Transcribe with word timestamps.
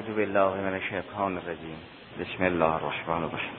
اعوذ 0.00 0.16
بالله 0.16 0.60
من 0.60 0.74
الشیطان 0.74 1.36
الرجیم. 1.36 1.78
بسم 2.20 2.44
الله 2.44 2.74
الرحمن 2.74 3.24
الرحیم. 3.24 3.56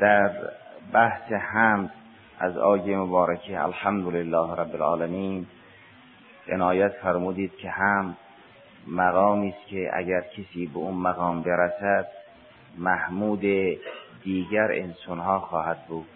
در 0.00 0.30
بحث 0.92 1.32
حمد 1.32 1.90
از 2.38 2.58
آیه 2.58 2.96
مبارکه 2.96 3.60
الحمدلله 3.62 4.54
رب 4.54 4.74
العالمین 4.74 5.46
عنایت 6.48 6.92
فرمودید 7.02 7.56
که 7.56 7.70
هم 7.70 8.16
مقامی 8.86 9.48
است 9.48 9.66
که 9.66 9.90
اگر 9.94 10.20
کسی 10.20 10.66
به 10.66 10.78
اون 10.78 10.94
مقام 10.94 11.42
برسد 11.42 12.06
محمود 12.78 13.40
دیگر 14.24 14.72
انسانها 14.72 15.38
خواهد 15.38 15.86
بود. 15.88 16.06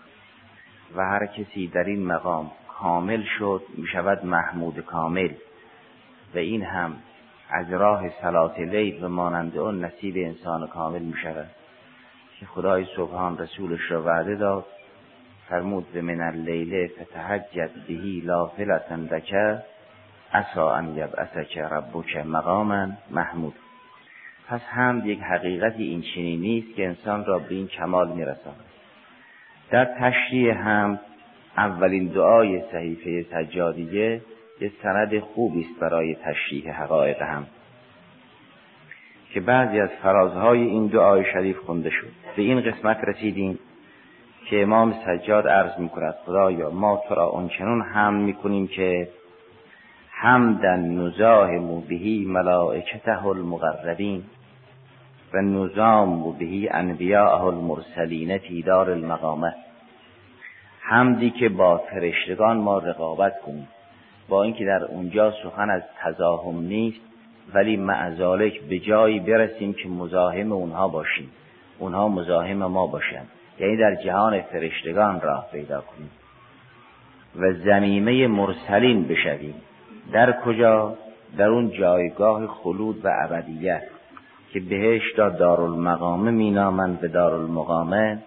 و 0.97 1.03
هر 1.03 1.27
کسی 1.27 1.67
در 1.69 1.85
این 1.85 2.07
مقام 2.07 2.51
کامل 2.69 3.23
شد 3.39 3.63
می 3.77 3.87
شود 3.87 4.25
محمود 4.25 4.81
کامل. 4.81 5.31
و 6.35 6.39
این 6.39 6.63
هم 6.63 6.97
از 7.51 7.73
راه 7.73 8.09
سلات 8.23 8.59
لیل 8.59 9.05
و 9.05 9.09
مانند 9.09 9.59
اون 9.59 9.85
نصیب 9.85 10.15
انسان 10.17 10.67
کامل 10.67 11.03
می 11.03 11.15
شود 11.23 11.51
که 12.41 12.47
خدای 12.47 12.87
سبحان 12.97 13.39
رسولش 13.39 13.91
را 13.91 14.03
وعده 14.03 14.35
داد 14.35 14.67
فرمود 15.49 15.93
به 15.93 16.03
من 16.03 16.21
اللیل 16.21 16.89
فتحجد 16.89 17.71
بهی 17.89 18.21
لافلتا 18.21 18.95
لک 18.95 19.35
اسا 20.33 20.75
ان 20.75 20.97
یبعثک 20.97 21.59
ربک 21.59 22.17
مقاما 22.17 22.89
محمود. 23.11 23.55
پس 24.49 24.61
هم 24.61 25.03
یک 25.05 25.21
حقیقتی 25.21 25.83
این 25.83 26.03
چنینی 26.15 26.65
است 26.67 26.77
که 26.77 26.87
انسان 26.87 27.25
را 27.25 27.39
به 27.39 27.55
این 27.55 27.67
کمال 27.67 28.13
میرساند. 28.13 28.65
در 29.71 29.85
تشریح 29.85 30.69
هم 30.69 31.01
اولین 31.57 32.09
دعای 32.09 32.63
صحیفه 32.73 33.27
سجادیه 33.31 34.21
یه 34.61 34.73
سند 34.83 35.19
خوبی 35.19 35.61
است 35.61 35.81
برای 35.81 36.15
تشریح 36.15 36.83
حقایق 36.83 37.23
هم. 37.23 37.47
که 39.33 39.41
بعضی 39.41 39.81
از 39.81 39.91
فرازهای 40.03 40.63
این 40.63 40.87
دعای 40.87 41.25
شریف 41.33 41.59
خونده 41.59 41.91
شد. 41.91 42.11
به 42.37 42.43
این 42.43 42.61
قسمت 42.61 42.99
رسیدیم 43.05 43.59
که 44.51 44.63
امام 44.63 44.95
سجاد 45.07 45.49
عرض 45.49 45.79
می 45.79 45.89
کند 45.89 46.15
خدایا 46.25 46.71
ما 46.71 47.03
تو 47.09 47.15
را 47.15 47.29
آنچنان 47.29 47.83
هم 47.83 48.15
می‌کنیم 48.15 48.67
که 48.67 49.09
حمدن 50.11 50.81
نزاهم 50.81 51.81
بهی 51.81 52.25
ملائکته 52.25 53.27
المقربین 53.27 54.25
و 55.33 55.41
نظام 55.41 56.39
بهی 56.39 56.69
انبیاء 56.69 57.47
المرسلین 57.47 58.39
فی 58.39 58.63
دار 58.63 58.91
المقامه. 58.91 59.55
حمدی 60.81 61.31
که 61.31 61.49
با 61.49 61.79
فرشتگان 61.79 62.57
ما 62.57 62.79
رقابت 62.79 63.41
کنیم. 63.41 63.69
با 64.29 64.43
اینکه 64.43 64.65
در 64.65 64.85
اونجا 64.85 65.31
سخن 65.43 65.71
از 65.71 65.83
تزاهم 66.03 66.61
نیست 66.61 67.01
ولی 67.55 67.77
معذالک 67.77 68.61
به 68.61 68.79
جایی 68.79 69.21
برسیم 69.21 69.73
که 69.73 69.89
مزاحم 69.89 70.53
اونها 70.53 70.89
باشیم. 70.89 71.31
اونها 71.79 72.09
مزاحم 72.09 72.57
ما 72.57 72.87
باشند. 72.87 73.29
یعنی 73.59 73.77
در 73.77 73.95
جهان 73.95 74.41
فرشتگان 74.41 75.21
راه 75.21 75.49
پیدا 75.53 75.81
کنیم. 75.81 76.11
و 77.37 77.53
زمیمه 77.53 78.27
مرسلین 78.27 79.05
بشویم. 79.05 79.55
در 80.13 80.33
کجا؟ 80.33 80.95
در 81.37 81.49
اون 81.49 81.71
جایگاه 81.71 82.47
خلود 82.47 83.05
و 83.05 83.09
ابدیت 83.23 83.83
که 84.53 84.61
بهشت 84.61 85.19
را 85.19 85.31
دارالمقامه 85.31 86.31
مینامند 86.31 87.01
به 87.01 87.09
دارالمقامه 87.09 88.19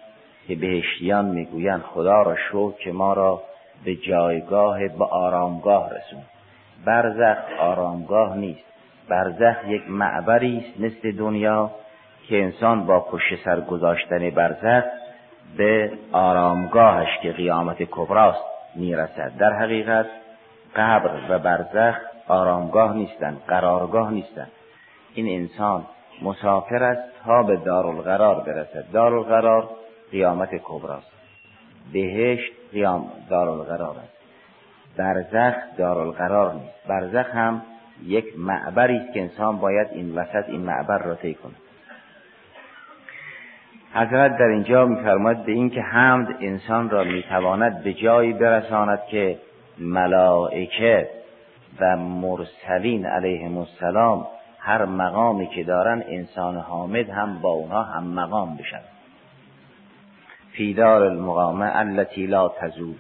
که 0.48 0.56
بهشتیان 0.56 1.26
می‌گویند 1.26 1.82
خدا 1.82 2.22
را 2.22 2.36
شو 2.36 2.74
که 2.84 2.92
ما 2.92 3.14
را 3.14 3.42
به 3.86 3.96
جایگاه 3.96 4.88
به 4.88 5.06
آرامگاه 5.06 5.90
رسون. 5.90 6.22
برزخ 6.86 7.38
آرامگاه 7.60 8.38
نیست. 8.38 8.64
برزخ 9.10 9.56
یک 9.68 9.90
معبری 9.90 10.58
است 10.58 10.80
مثل 10.82 11.18
دنیا 11.18 11.72
که 12.28 12.44
انسان 12.44 12.86
با 12.86 13.00
پشت 13.00 13.36
سر 13.46 13.62
گذاشتن 13.62 14.30
برزخ 14.30 14.84
به 15.58 15.92
آرامگاهش 16.12 17.18
که 17.22 17.32
قیامت 17.32 17.84
کبراست 17.92 18.44
می‌رسد. 18.76 19.32
در 19.40 19.54
حقیقت 19.54 20.06
قبر 20.76 21.12
و 21.30 21.40
برزخ 21.40 21.98
آرامگاه 22.28 22.94
نیستند 22.96 23.42
قرارگاه 23.48 24.12
نیستند 24.12 24.52
این 25.14 25.42
انسان 25.42 25.86
مسافر 26.22 26.84
است 26.84 27.24
تا 27.26 27.44
به 27.44 27.56
دارالقرار 27.56 28.44
برسد. 28.44 28.92
دارالقرار 28.92 29.70
قیامت 30.12 30.50
کبراست. 30.64 31.17
بهشت 31.94 32.52
قیام 32.72 33.12
دارالقرار 33.30 33.96
است. 33.98 34.18
برزخ 34.98 35.56
دارالقرار 35.78 36.54
نیست. 36.54 36.88
برزخ 36.88 37.36
هم 37.36 37.62
یک 38.06 38.26
معبری 38.38 38.98
است 38.98 39.14
که 39.14 39.22
انسان 39.22 39.58
باید 39.58 39.88
این 39.92 40.16
وسط 40.16 40.50
این 40.50 40.62
معبر 40.62 40.98
را 40.98 41.16
طی 41.16 41.34
کند. 41.34 41.56
حضرت 43.94 44.38
در 44.38 44.46
اینجا 44.46 44.86
میفرماید 44.86 45.46
به 45.46 45.52
اینکه 45.52 45.82
حمد 45.82 46.28
انسان 46.40 46.90
را 46.90 47.04
می‌تواند 47.04 47.84
به 47.84 47.94
جایی 47.94 48.34
برساند 48.34 49.00
که 49.12 49.40
ملائکه 49.80 51.10
و 51.80 51.98
مرسلین 51.98 53.06
علیهم 53.06 53.58
السلام 53.58 54.28
هر 54.60 54.86
مقامی 54.86 55.48
که 55.48 55.64
دارن 55.64 56.04
انسان 56.08 56.58
حامد 56.58 57.10
هم 57.10 57.40
با 57.42 57.50
اونها 57.50 57.84
هم 57.84 58.04
مقام 58.04 58.58
بشن 58.58 58.82
فی 60.58 60.74
دار 60.74 61.04
المقامه 61.04 61.72
التي 61.76 62.28
لا 62.28 62.48
تزول. 62.50 62.96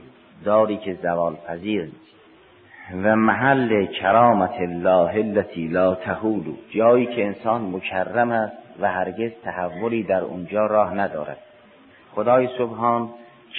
داری 0.45 0.77
که 0.77 0.93
زوال 0.93 1.35
پذیر 1.35 1.83
نیست. 1.83 2.17
و 3.03 3.15
محل 3.15 3.85
کرامت 3.85 4.53
الله 4.59 5.15
التي 5.15 5.67
لا 5.67 5.95
تهول. 5.95 6.55
جایی 6.69 7.05
که 7.05 7.25
انسان 7.25 7.61
مکرم 7.61 8.31
است 8.31 8.57
و 8.79 8.91
هرگز 8.91 9.31
تحولی 9.43 10.03
در 10.03 10.21
اونجا 10.21 10.65
راه 10.65 10.93
ندارد. 10.93 11.37
خدای 12.15 12.49
سبحان 12.57 13.09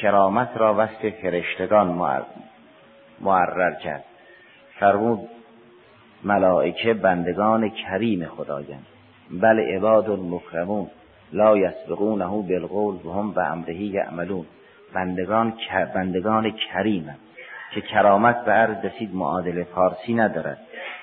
کرامت 0.00 0.48
را 0.56 0.75
وصف 0.75 1.08
فرشتگان 1.22 1.87
معرر 3.20 3.75
کرد. 3.75 4.04
فرمود 4.81 5.28
ملائکه 6.25 6.94
بندگان 6.94 7.70
کریم 7.70 8.25
خدایند. 8.25 8.87
بل 9.31 9.60
عباد 9.60 10.10
مکرمون 10.10 10.91
لا 11.32 11.56
یسبقونه 11.56 12.26
بالقول 12.26 12.94
و 13.06 13.12
هم 13.12 13.32
به 13.32 13.44
امرهی 13.44 13.86
یعملون. 13.86 14.46
بندگان 14.94 15.54
بندگان 15.94 16.50
کریمند 16.50 17.18
که 17.74 17.80
کرامت 17.80 18.44
به 18.44 18.52
عرض 18.52 18.84
رسید 18.84 19.14
معادل 19.14 19.64
فارسی 19.64 20.14
ندارد. 20.14 20.58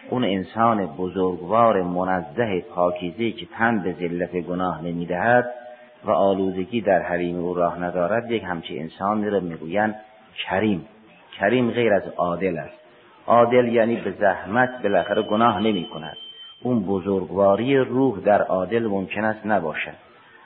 اون 0.10 0.24
انسان 0.24 0.86
بزرگوار 0.86 1.82
منزه 1.82 2.62
پاکیزه 2.76 3.32
که 3.32 3.46
تن 3.58 3.80
به 3.80 3.94
ذلت 3.94 4.32
گناه 4.32 4.82
نمی‌دهد 4.84 5.52
و 6.06 6.12
آلودگی 6.12 6.82
در 6.82 7.02
حریم 7.02 7.40
او 7.40 7.54
راه 7.54 7.84
ندارد 7.84 8.32
یک 8.32 8.44
همچی 8.44 8.80
انسانی 8.80 9.30
را 9.30 9.40
می‌گویند 9.40 9.96
کریم. 10.46 10.86
کریم 11.40 11.72
غیر 11.72 11.94
از 11.94 12.04
عادل 12.18 12.58
است. 12.58 12.80
عادل 13.28 13.68
یعنی 13.68 13.96
به 13.96 14.12
زحمت 14.12 14.82
بالاخره 14.84 15.22
گناه 15.22 15.60
نمی 15.60 15.86
کند 15.94 16.18
اون 16.62 16.84
بزرگواری 16.84 17.78
روح 17.78 18.20
در 18.20 18.42
عادل 18.42 18.88
ممکن 18.88 19.24
است 19.24 19.46
نباشد. 19.46 20.05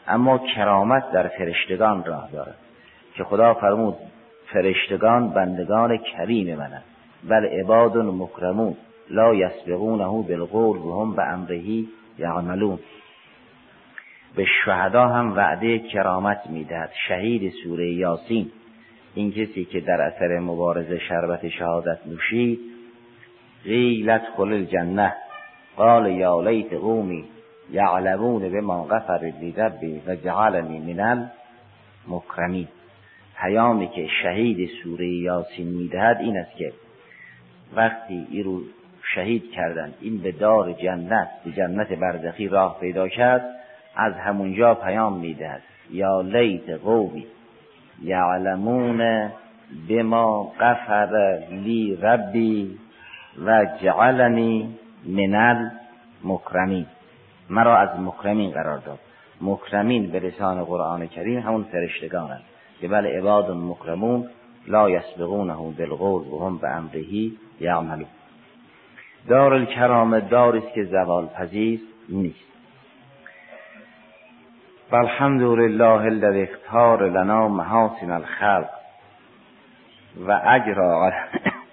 اما 0.09 0.37
کرامت 0.37 1.11
در 1.11 1.27
فرشتگان 1.27 2.03
راه 2.03 2.29
دارد 2.31 2.55
که 3.15 3.23
خدا 3.23 3.53
فرمود 3.53 3.95
فرشتگان 4.53 5.29
بندگان 5.29 5.97
کریم 5.97 6.55
منند. 6.57 6.83
بل 7.29 7.45
عباد 7.45 7.97
مکرمون 7.97 8.75
لا 9.09 9.35
یسبقونه 9.35 10.03
بالقول 10.03 10.77
و 10.77 11.01
هم 11.01 11.15
به 11.15 11.23
امرهی 11.23 11.87
یعملون. 12.19 12.79
به 14.35 14.45
شهدا 14.65 15.07
هم 15.07 15.35
وعده 15.35 15.79
کرامت 15.79 16.41
می‌دهد. 16.49 16.91
شهید 17.07 17.53
سوره 17.63 17.93
یاسین. 17.93 18.51
این 19.15 19.31
کسی 19.31 19.65
که 19.65 19.79
در 19.79 20.01
اثر 20.01 20.39
مبارزه 20.39 20.99
شربت 20.99 21.49
شهادت 21.49 21.99
نوشید 22.07 22.59
قیلت 23.63 24.21
خل 24.37 24.53
الجنه 24.53 25.13
قال 25.77 26.11
یا 26.11 26.41
لیت 26.41 26.73
قومی. 26.73 27.25
یعلمون 27.71 28.49
به 28.49 28.61
ما 28.61 28.83
غفر 28.83 29.33
لی 29.39 29.55
و 30.07 30.15
جعلنی 30.15 30.93
من 30.93 31.31
المکرمین 32.07 32.67
پیامی 33.41 33.87
که 33.87 34.07
شهید 34.23 34.69
سوره 34.83 35.07
یاسین 35.07 35.67
می‌دهد 35.67 36.17
این 36.17 36.37
است 36.37 36.57
که 36.57 36.73
وقتی 37.75 38.27
این 38.31 38.43
رو 38.43 38.61
شهید 39.15 39.51
کردند 39.51 39.93
این 40.01 40.17
به 40.17 40.31
دار 40.31 40.73
جنت 40.73 41.29
به 41.45 41.51
جنت 41.51 41.93
برزخی 41.93 42.47
راه 42.47 42.79
پیدا 42.79 43.07
کرد 43.07 43.45
از 43.95 44.13
همونجا 44.13 44.75
پیام 44.75 45.19
می‌دهد. 45.19 45.61
یا 45.91 46.21
لیت 46.21 46.69
قومی 46.69 47.25
یعلمون 48.03 49.29
بما 49.89 50.53
غفر 50.59 51.39
لی 51.51 51.95
ربی 52.01 52.77
و 53.45 53.65
جعلنی 53.81 54.75
من 55.05 55.71
المکرمین. 56.23 56.85
مرا 57.49 57.77
از 57.77 57.99
مکرمین 57.99 58.51
قرار 58.51 58.77
داد. 58.77 58.99
مکرمین 59.41 60.11
به 60.11 60.19
لسان 60.19 60.63
قرآن 60.63 61.07
کریم 61.07 61.39
همون 61.39 61.63
فرشتگانند. 61.63 62.43
که 62.81 62.87
بل 62.87 63.05
عباد 63.05 63.51
مکرمون 63.51 64.29
لا 64.67 64.89
یسبقونه 64.89 65.53
بالقول 65.53 66.27
و 66.27 66.45
هم 66.45 66.57
به 66.57 66.69
امرهی 66.69 67.37
یعملون. 67.59 68.05
دار 69.27 69.53
الکرامه 69.53 70.19
داری 70.19 70.57
است 70.57 70.73
که 70.73 70.83
زوال 70.83 71.27
پذیر 71.27 71.79
نیست. 72.09 72.49
والحمد 74.91 75.41
لله 75.41 76.01
الذي 76.01 76.43
اختار 76.43 77.09
لنا 77.09 77.47
محاسن 77.47 78.11
الخلق 78.11 78.69
و 80.27 80.41
اجرا 80.45 81.11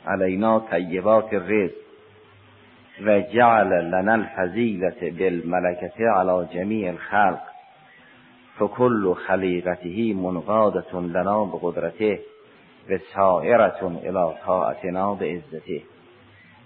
علینا 0.06 0.60
طیبات 0.60 1.32
الرزق. 1.32 1.85
و 3.04 3.20
جعل 3.20 3.84
لنا 3.84 4.12
الفضیلت 4.12 5.04
بالملکت 5.04 6.00
على 6.00 6.46
جمیع 6.54 6.90
الخلق 6.90 7.42
فكل 8.58 9.14
خلیقته 9.14 10.14
منقادة 10.14 11.00
لنا 11.00 11.44
بقدرته 11.44 12.18
و 12.90 12.98
سائرة 13.14 14.00
الى 14.04 14.34
طاعتنا 14.46 15.14
بعزته. 15.14 15.82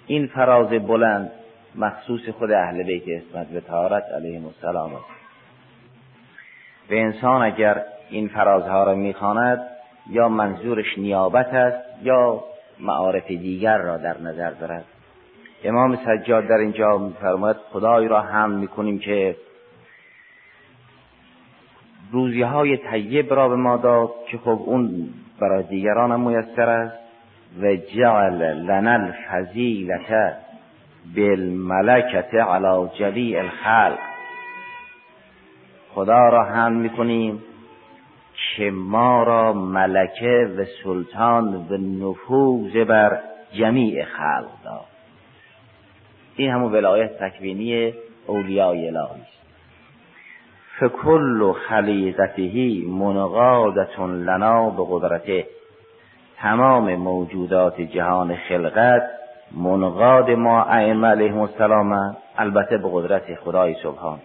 این 0.07 0.27
فراز 0.27 0.69
بلند 0.69 1.31
مخصوص 1.75 2.29
خود 2.29 2.53
اهل 2.53 2.83
بیت 2.83 3.03
اسمت 3.09 3.47
و 3.55 3.61
تارت 3.61 4.05
علیهم 4.17 4.47
السلام 4.47 4.95
است. 4.95 5.05
به 6.89 7.01
انسان 7.01 7.43
اگر 7.43 7.83
این 8.11 8.29
فرازها 8.29 8.85
را 8.85 8.95
می‌خواند 8.95 9.67
یا 10.11 10.29
منظورش 10.29 10.99
نیابت 10.99 11.55
است 11.55 12.03
یا 12.03 12.45
معارف 12.81 13.27
دیگر 13.27 13.79
را 13.79 13.97
در 13.97 14.21
نظر 14.21 14.51
دارد. 14.51 14.85
امام 15.65 15.99
سجاد 16.07 16.47
در 16.47 16.59
اینجا 16.59 16.99
میفرماید 16.99 17.57
خدای 17.57 18.09
را 18.09 18.21
هم 18.21 18.51
می‌کنیم 18.51 18.99
که 18.99 19.37
روزی 22.13 22.43
های 22.43 22.77
طیب 22.77 23.35
را 23.35 23.49
به 23.49 23.57
ما 23.57 23.77
داد 23.77 24.11
که 24.29 24.39
خب 24.39 24.61
اون 24.65 25.09
برای 25.41 25.63
دیگران 25.63 26.13
هم 26.13 26.21
میسر 26.21 26.69
است. 26.71 27.01
و 27.63 27.77
جعل 27.77 28.43
لنا 28.43 28.91
الفضیلت 28.91 30.37
بالملکت 31.17 32.35
علی 32.35 32.89
جلیع 32.99 33.39
الخلق. 33.39 33.99
خدا 35.95 36.29
را 36.29 36.45
هم 36.45 36.73
می‌کنیم 36.73 37.43
که 38.57 38.71
ما 38.71 39.23
را 39.23 39.53
ملکه 39.53 40.51
و 40.59 40.65
سلطان 40.85 41.55
و 41.55 41.77
نفوذ 41.77 42.77
بر 42.77 43.21
جمیع 43.53 44.05
خلق 44.05 44.51
داد. 44.65 44.90
این 46.41 46.51
همون 46.51 46.73
ولایت 46.73 47.19
تکوینی 47.19 47.95
اولیای 48.27 48.89
الهی 48.89 49.01
است. 49.01 49.41
فکل 50.81 51.53
خلیقته 51.53 52.53
منقادت 52.89 54.01
لنا 54.01 54.71
به 54.71 54.83
قدرته 54.91 55.47
تمام 56.37 56.95
موجودات 56.95 57.81
جهان 57.81 58.37
خلقت 58.37 59.03
منقاد 59.57 60.31
ما 60.31 60.63
ائمه 60.63 61.09
علیهم 61.09 61.41
السلام 61.41 62.17
البته 62.37 62.79
به 62.79 62.89
قدرت 62.93 63.35
خدای 63.35 63.77
سبحان. 63.83 64.19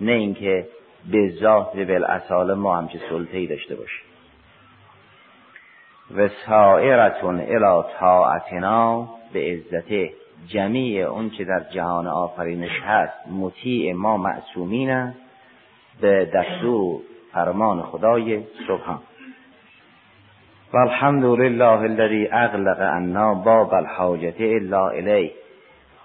نه 0.00 0.12
اینکه 0.12 0.66
به 1.12 1.32
ذات 1.40 1.76
بالاصاله 1.76 2.54
ما 2.54 2.76
همچه 2.76 3.00
سلطه‌ای 3.10 3.46
داشته 3.46 3.74
باشیم. 3.74 4.06
و 6.16 6.28
سائرتون 6.46 7.40
الی 7.40 7.82
طاعتنا 8.00 9.08
به 9.32 9.40
عزته 9.40 10.10
جمیع 10.48 11.06
اون 11.06 11.30
که 11.30 11.44
در 11.44 11.60
جهان 11.60 12.06
آفرینش 12.06 12.80
هست 12.86 13.28
مطیع 13.40 13.92
ما 13.92 14.16
معصومین 14.16 15.12
به 16.00 16.24
دستور 16.34 17.00
فرمان 17.32 17.82
خدای 17.82 18.42
سبحان. 18.68 18.98
و 20.72 20.76
الحمد 20.76 21.24
لله 21.24 21.80
الذي 21.80 22.28
اغلق 22.32 22.80
عنا 22.80 23.34
باب 23.34 23.74
الحاجت 23.74 24.40
الا 24.40 24.88
الیه. 24.88 25.30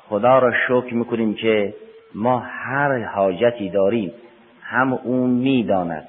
خدا 0.10 0.40
را 0.40 0.52
شکر 0.68 0.94
می‌کنیم 0.94 1.34
که 1.34 1.74
ما 2.16 2.40
هر 2.40 3.04
حاجتی 3.04 3.70
داریم 3.70 4.12
هم 4.62 4.94
اون 4.94 5.30
می‌داند 5.30 6.08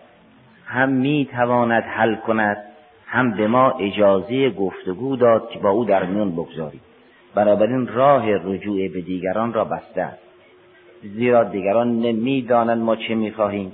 هم 0.66 0.88
می‌تواند 0.88 1.82
حل 1.82 2.14
کند 2.14 2.56
هم 3.06 3.32
به 3.32 3.46
ما 3.46 3.70
اجازه 3.70 4.50
گفتگو 4.50 5.16
داد 5.16 5.48
که 5.48 5.58
با 5.58 5.70
او 5.70 5.84
در 5.84 6.04
میون 6.04 6.32
بگذاریم. 6.32 6.80
بنابراین 7.36 7.86
راه 7.86 8.24
رجوع 8.30 8.88
به 8.88 9.00
دیگران 9.00 9.52
را 9.52 9.64
بسته 9.64 10.02
است. 10.02 10.22
زیرا 11.02 11.44
دیگران 11.44 12.00
نمی‌دانند 12.00 12.82
ما 12.82 12.96
چه 12.96 13.14
می‌خواهیم. 13.14 13.72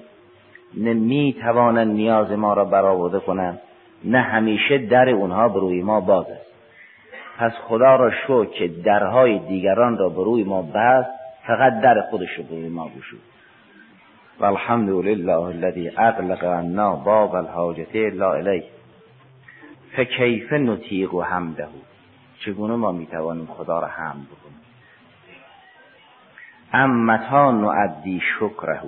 نمی‌توانند 0.76 1.92
نیاز 1.94 2.30
ما 2.32 2.54
را 2.54 2.64
برآورده 2.64 3.20
کنند. 3.20 3.60
نه 4.04 4.20
همیشه 4.20 4.78
در 4.78 5.08
اونها 5.08 5.48
به 5.48 5.60
روی 5.60 5.82
ما 5.82 6.00
باز 6.00 6.26
است. 6.30 6.46
پس 7.38 7.52
خدا 7.68 7.96
را 7.96 8.10
شو 8.10 8.44
که 8.44 8.68
درهای 8.68 9.38
دیگران 9.38 9.98
را 9.98 10.08
به 10.08 10.24
روی 10.24 10.44
ما 10.44 10.62
بست 10.62 11.10
فقط 11.46 11.80
در 11.80 12.00
خودش 12.10 12.38
رو 12.38 12.44
به 12.44 12.54
روی 12.54 12.68
ما 12.68 12.88
گشود. 12.88 13.20
والحمد 14.40 14.88
لله 14.88 15.40
الذي 15.40 15.90
اغلق 15.96 16.44
عنا 16.44 16.96
باب 16.96 17.34
الحاجت 17.34 17.96
الا 17.96 18.32
الیه. 18.32 18.64
فکیف 19.96 20.52
نطیق 20.52 21.14
و 21.14 21.22
حمده. 21.22 21.68
چگونه 22.44 22.76
ما 22.76 22.92
می‌توانیم 22.92 23.46
خدا 23.46 23.78
را 23.78 23.86
حمد 23.86 24.26
بکنیم؟ 24.26 24.60
ام 26.72 27.04
متا 27.04 27.50
نعدی 27.50 28.22
شکره 28.38 28.82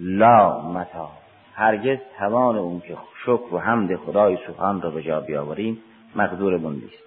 لا 0.00 0.68
متا 0.68 1.10
هرگز 1.54 1.98
توان 2.18 2.56
اون 2.56 2.80
که 2.80 2.96
شکر 3.22 3.54
و 3.54 3.58
حمد 3.58 3.96
خدای 3.96 4.38
سبحان 4.46 4.82
را 4.82 4.90
به 4.90 5.02
جا 5.02 5.20
بیاوریم 5.20 5.78
مقدور 6.16 6.58
نیست. 6.58 7.02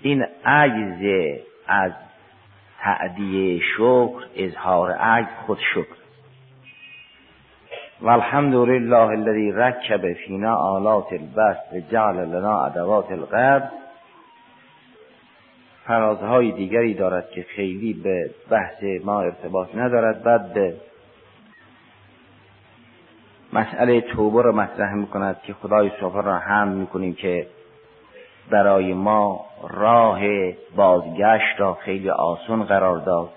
این 0.00 0.26
عجز 0.44 1.38
از 1.66 1.92
تعدیه 2.80 3.60
شکر 3.76 4.26
اظهار 4.36 4.90
عجز 4.90 5.28
خود 5.46 5.58
شکر. 5.74 6.03
والحمد 8.04 8.54
لله 8.54 9.12
الذي 9.12 9.52
ركب 9.52 10.12
فينا 10.12 10.76
آلات 10.76 11.12
البست 11.12 11.72
و 11.72 11.80
جعل 11.92 12.16
لنا 12.16 12.66
ادوات 12.66 13.12
القبض 13.12 13.68
فرازهای 15.86 16.52
دیگری 16.52 16.94
دارد 16.94 17.30
که 17.30 17.42
خیلی 17.42 17.92
به 17.92 18.30
بحث 18.50 18.84
ما 19.04 19.20
ارتباط 19.20 19.68
ندارد. 19.74 20.22
بعد 20.22 20.52
به 20.52 20.74
مسئله 23.52 24.00
توبه 24.00 24.42
را 24.42 24.52
مطرح 24.52 24.94
می‌کند 24.94 25.40
که 25.42 25.52
خدای 25.52 25.90
سبحان 26.00 26.24
را 26.24 26.38
هم 26.38 26.68
می‌کنیم 26.68 27.14
که 27.14 27.46
برای 28.50 28.94
ما 28.94 29.44
راه 29.70 30.20
بازگشت 30.76 31.60
را 31.60 31.74
خیلی 31.74 32.10
آسان 32.10 32.64
قرار 32.64 32.98
داد. 32.98 33.30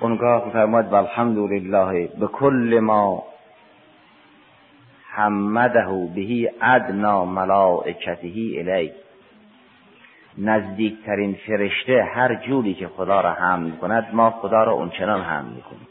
اونگاه 0.00 0.50
فرماید 0.52 0.86
والحمد 0.86 1.38
لله 1.38 2.08
به 2.20 2.26
کل 2.26 2.80
ما 2.82 3.31
حمده 5.14 6.10
بهی 6.14 6.50
ادنا 6.62 7.24
ملائکته 7.24 8.26
الی. 8.58 8.92
نزدیکترین 10.38 11.34
فرشته 11.46 12.02
هر 12.14 12.34
جوری 12.34 12.74
که 12.74 12.88
خدا 12.88 13.20
را 13.20 13.32
حمد 13.32 13.78
کند 13.78 14.08
ما 14.12 14.30
خدا 14.30 14.64
را 14.64 14.72
اونچنان 14.72 15.22
حمد 15.22 15.52
می‌کنیم. 15.54 15.88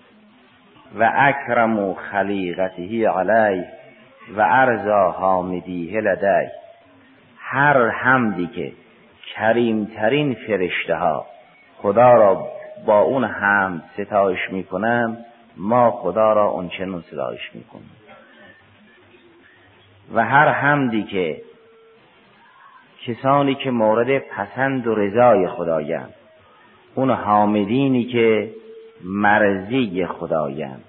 و 1.00 1.12
اکرم 1.16 1.94
خلیقته 1.94 3.10
علی 3.10 3.64
و 4.38 4.42
ارزا 4.42 5.12
حامدیه 5.12 6.02
لدی. 6.02 6.52
هر 7.38 7.90
حمدی 7.90 8.48
که 8.48 8.72
کریمترین 9.36 10.34
فرشته 10.34 10.96
ها 10.96 11.26
خدا 11.78 12.14
را 12.14 12.48
با 12.86 13.02
اون 13.02 13.24
حمد 13.24 13.84
ستایش 13.98 14.40
می‌کنم 14.52 15.18
ما 15.58 15.92
خدا 15.92 16.34
را 16.34 16.46
اونچنان 16.46 17.02
ستایش 17.02 17.50
می‌کنیم. 17.54 18.01
و 20.14 20.26
هر 20.26 20.48
حمدی 20.48 21.04
که 21.04 21.42
کسانی 23.06 23.56
که 23.56 23.72
مورد 23.72 24.20
پسند 24.20 24.88
و 24.88 24.96
رضای 24.96 25.48
خدایند 25.48 26.14
اون 26.96 27.12
حامدینی 27.12 28.06
که 28.06 28.52
مرزی 29.04 30.06
خدایند 30.06 30.84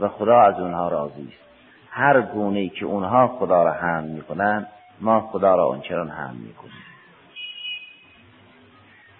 و 0.00 0.08
خدا 0.08 0.40
از 0.40 0.60
اونها 0.60 0.88
راضی 0.88 1.28
است. 1.28 1.50
هر 1.90 2.20
گونه 2.20 2.68
که 2.68 2.84
اونها 2.84 3.26
خدا 3.26 3.62
را 3.62 3.72
حمد 3.72 4.04
می‌کنند 4.04 4.66
ما 5.00 5.20
خدا 5.20 5.54
را 5.54 5.66
آنچنان 5.66 6.08
حمد 6.08 6.36
می‌کنیم. 6.36 6.72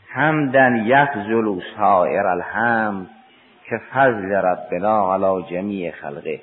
حمدن 0.09 0.77
یخزل 0.87 1.61
سائر 1.77 2.27
الحمد 2.27 3.07
که 3.69 3.81
فضل 3.93 4.33
ربنا 4.33 5.15
علی 5.15 5.43
جمیع 5.51 5.91
خلقه. 5.91 6.41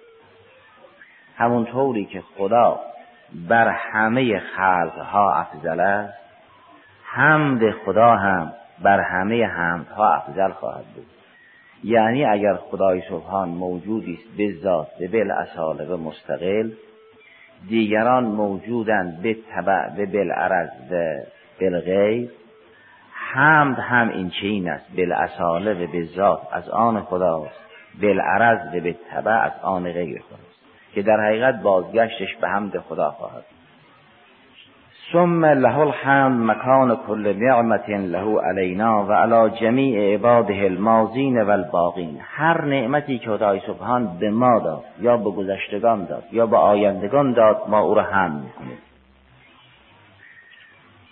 همونطوری 1.38 2.06
که 2.06 2.24
خدا 2.38 2.80
بر 3.50 3.68
همه 3.68 4.40
خلقها 4.40 5.34
افضل 5.34 5.80
است. 5.80 6.14
حمد 7.04 7.72
خدا 7.72 8.16
هم 8.16 8.54
بر 8.82 9.00
همه 9.00 9.46
حمدها 9.46 10.14
افضل 10.14 10.50
خواهد 10.50 10.86
بود. 10.96 11.06
یعنی 11.84 12.26
اگر 12.26 12.54
خدای 12.54 13.02
سبحان 13.10 13.50
موجودی 13.50 14.14
است 14.14 14.38
به 14.38 14.54
ذات 14.64 14.88
به 15.00 15.08
بل 15.08 15.32
اصاله 15.32 15.86
و 15.86 15.98
مستقل 15.98 16.72
دیگران 17.70 18.24
موجودند 18.24 19.22
به 19.22 19.38
تبع 19.52 19.90
به 19.96 20.06
بالعرض 20.06 20.70
و 20.92 21.16
بالغیر 21.62 22.30
حمد 23.34 23.80
هم 23.80 24.10
این 24.10 24.30
چین 24.30 24.70
است. 24.70 24.96
بالاصاله 24.98 25.84
و 25.84 25.92
به 25.92 26.04
ذات 26.04 26.42
از 26.52 26.70
آن 26.70 27.02
خداست. 27.02 27.60
بالعرض 28.02 28.76
و 28.76 28.80
به 28.80 28.96
طبع 29.12 29.32
از 29.32 29.52
آن 29.62 29.84
غیر 29.84 30.22
خداست. 30.22 30.47
که 30.98 31.04
در 31.04 31.20
حقیقت 31.28 31.62
بازگشتش 31.62 32.36
به 32.42 32.48
حمد 32.48 32.78
خدا 32.80 33.12
خواهد. 33.12 33.44
ثم 35.14 35.46
له 35.46 35.78
الحمد 35.78 36.52
مکان 36.52 36.96
کل 37.08 37.34
نعمت 37.38 37.90
له 37.90 38.42
علینا 38.42 39.06
و 39.06 39.12
علی 39.12 39.50
جمیع 39.60 40.14
عباده 40.14 40.54
المازین 40.54 41.42
و 41.42 41.50
الباقین 41.50 42.20
هر 42.22 42.66
نعمتی 42.66 43.20
که 43.20 43.30
خدای 43.30 43.62
سبحان 43.68 44.18
به 44.20 44.30
ما 44.30 44.60
داد 44.60 44.84
یا 45.02 45.18
به 45.18 45.32
گذشتگان 45.32 46.06
داد 46.06 46.24
یا 46.32 46.46
به 46.46 46.58
آیندگان 46.58 47.34
داد 47.34 47.62
ما 47.68 47.80
او 47.80 47.94
را 47.94 48.04
حمد 48.04 48.44
می‌کنیم. 48.44 48.78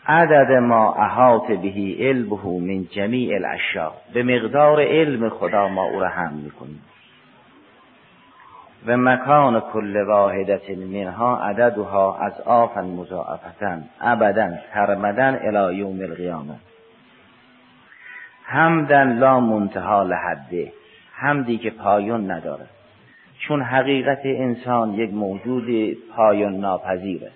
عدد 0.08 0.52
ما 0.52 0.94
احاط 0.94 1.48
بهی 1.48 2.10
علمه 2.10 2.46
من 2.46 2.86
جمیع 2.92 3.36
الاشیاء. 3.36 3.92
به 4.14 4.24
مقدار 4.24 4.82
علم 4.82 5.30
خدا 5.30 5.68
ما 5.68 5.84
او 5.84 6.00
را 6.00 6.08
حمد 6.08 6.44
می‌کنیم. 6.44 6.82
و 8.88 8.98
مکان 8.98 9.60
کل 9.60 9.98
واحدت 10.08 10.70
منها 10.70 11.38
عددها 11.38 12.18
از 12.18 12.42
آفن 12.42 12.86
مضاعفتن 12.86 13.84
ابدا 14.02 14.52
ترمدن 14.74 15.40
الى 15.42 15.78
یوم 15.78 16.00
القیامه 16.02 16.56
همدن 18.46 19.20
لا 19.20 19.40
منتها 19.40 20.04
لحده 20.04 20.74
همدی 21.14 21.58
که 21.58 21.70
پایان 21.70 22.32
نداره 22.32 22.66
چون 23.40 23.62
حقیقت 23.62 24.22
انسان 24.26 24.94
یک 24.94 25.14
موجود 25.14 25.98
پایان 26.16 26.56
ناپذیره. 26.56 27.32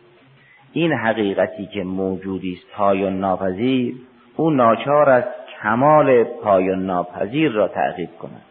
این 0.73 0.93
حقیقتی 0.93 1.65
که 1.65 1.83
موجودی 1.83 2.53
است 2.53 2.75
پایان 2.75 3.19
ناپذیر 3.19 3.95
او 4.35 4.49
ناچار 4.49 5.09
است 5.09 5.29
کمال 5.61 6.23
پایان 6.23 6.85
ناپذیر 6.85 7.51
را 7.51 7.67
تعقیب 7.67 8.09
کند. 8.19 8.48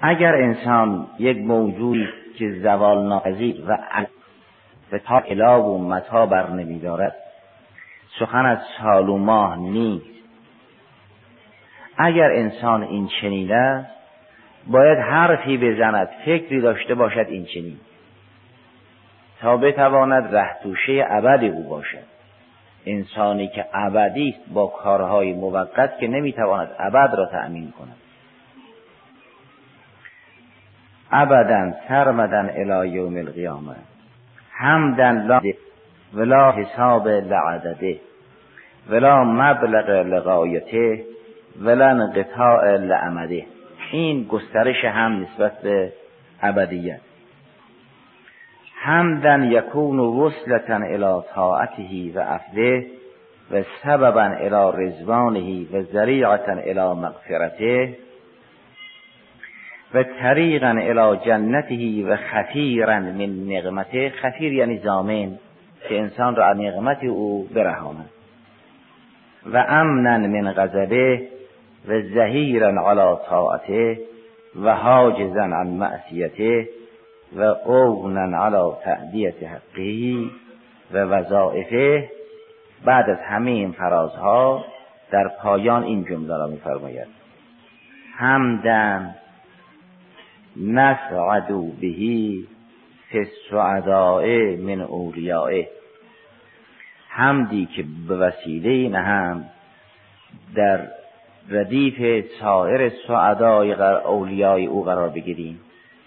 اگر 0.00 0.34
انسان 0.34 1.06
یک 1.18 1.38
موجودی 1.38 2.08
که 2.38 2.50
زوال 2.50 3.08
ناپذیر 3.08 3.62
و 3.68 3.78
به 4.90 4.98
تا 4.98 5.18
اله 5.18 5.54
و 5.54 5.78
متا 5.78 6.26
بر 6.26 6.50
نمیدارد 6.50 7.16
سخن 8.18 8.46
از 8.46 8.58
سال 8.82 9.08
و 9.08 9.16
ماه 9.16 9.58
نیست. 9.58 10.04
اگر 11.96 12.30
انسان 12.30 12.82
این 12.82 13.08
چنین 13.20 13.84
باید 14.66 14.98
حرفی 14.98 15.58
بزند 15.58 16.08
فکری 16.24 16.60
داشته 16.60 16.94
باشد 16.94 17.26
این 17.28 17.44
چنین. 17.44 17.76
تا 19.40 19.56
بتواند 19.56 20.34
رهتوشه 20.34 21.06
ابد 21.10 21.44
او 21.44 21.68
باشد. 21.68 22.18
انسانی 22.86 23.48
که 23.48 23.66
ابدی 23.74 24.28
است 24.38 24.52
با 24.52 24.66
کارهای 24.66 25.32
موقت 25.32 25.98
که 25.98 26.08
نمی‌تواند 26.08 26.70
ابد 26.78 27.14
را 27.14 27.26
تأمین 27.26 27.72
کند. 27.78 27.96
ابدا 31.12 31.74
سرمدن 31.88 32.48
الى 32.48 32.88
یوم 32.88 33.16
القیامه 33.16 33.76
حمدن 34.52 35.26
لا 35.26 35.40
ولا 36.14 36.52
حساب 36.52 37.08
لعدده 37.08 37.96
ولا 38.90 39.24
مبلغ 39.24 39.90
لغایته 40.02 41.04
ولا 41.62 41.90
انقطاع 41.90 42.76
لعمده 42.76 43.44
این 43.90 44.24
گسترش 44.24 44.84
هم 44.84 45.22
نسبت 45.22 45.62
به 45.62 45.92
ابدیت. 46.42 47.00
حمدن 48.80 49.44
یکون 49.44 49.98
وصلتا 49.98 50.76
الى 50.76 51.22
طاعته 51.34 52.12
و 52.14 52.18
افده 52.18 52.86
و 53.50 53.62
سببا 53.82 54.26
الى 54.26 54.86
رزوانه 54.86 55.66
و 55.72 55.82
ذریعتا 55.82 56.52
الى 56.52 56.94
مغفرته. 56.94 57.94
و 59.94 60.02
طریقا 60.02 60.68
الى 60.68 61.16
جنته 61.26 62.04
و 62.06 62.16
خفیرا 62.16 63.00
من 63.00 63.52
نقمته 63.52 64.10
خفیر 64.10 64.52
یعنی 64.52 64.78
زامن 64.78 65.38
که 65.88 66.00
انسان 66.00 66.36
را 66.36 66.46
از 66.46 66.56
نقمت 66.56 67.04
او 67.04 67.48
برهاند. 67.54 68.10
و 69.46 69.64
امنا 69.68 70.18
من 70.18 70.52
غضبه 70.52 71.28
و 71.88 72.00
زهیرا 72.00 72.90
علی 72.90 73.16
طاعته 73.28 73.98
و 74.62 74.74
حاجزا 74.74 75.42
عن 75.42 75.66
معصیته 75.66 76.68
و 77.36 77.42
اونا 77.42 78.46
علی 78.46 78.72
تعدیت 78.84 79.42
حقی 79.42 80.30
و 80.92 80.98
وظائفه 80.98 82.10
بعد 82.84 83.10
از 83.10 83.18
همه 83.18 83.50
این 83.50 83.72
فرازها 83.72 84.64
در 85.10 85.28
پایان 85.28 85.82
این 85.82 86.04
جمله 86.04 86.36
را 86.36 86.46
میفرماید. 86.46 87.06
همدن 88.16 89.14
نسعدو 90.62 91.72
بهی 91.80 92.46
فی 93.08 93.18
السعداء 93.18 94.56
من 94.56 94.80
اولیائه 94.80 95.68
حمدی 97.08 97.68
که 97.76 97.84
به 98.08 98.16
وسیله 98.16 98.98
هم 98.98 99.44
در 100.54 100.80
ردیف 101.50 102.24
سایر 102.40 102.92
سعدای 103.08 103.72
اولیای 103.72 104.66
او 104.66 104.84
قرار 104.84 105.08
بگیریم 105.08 105.60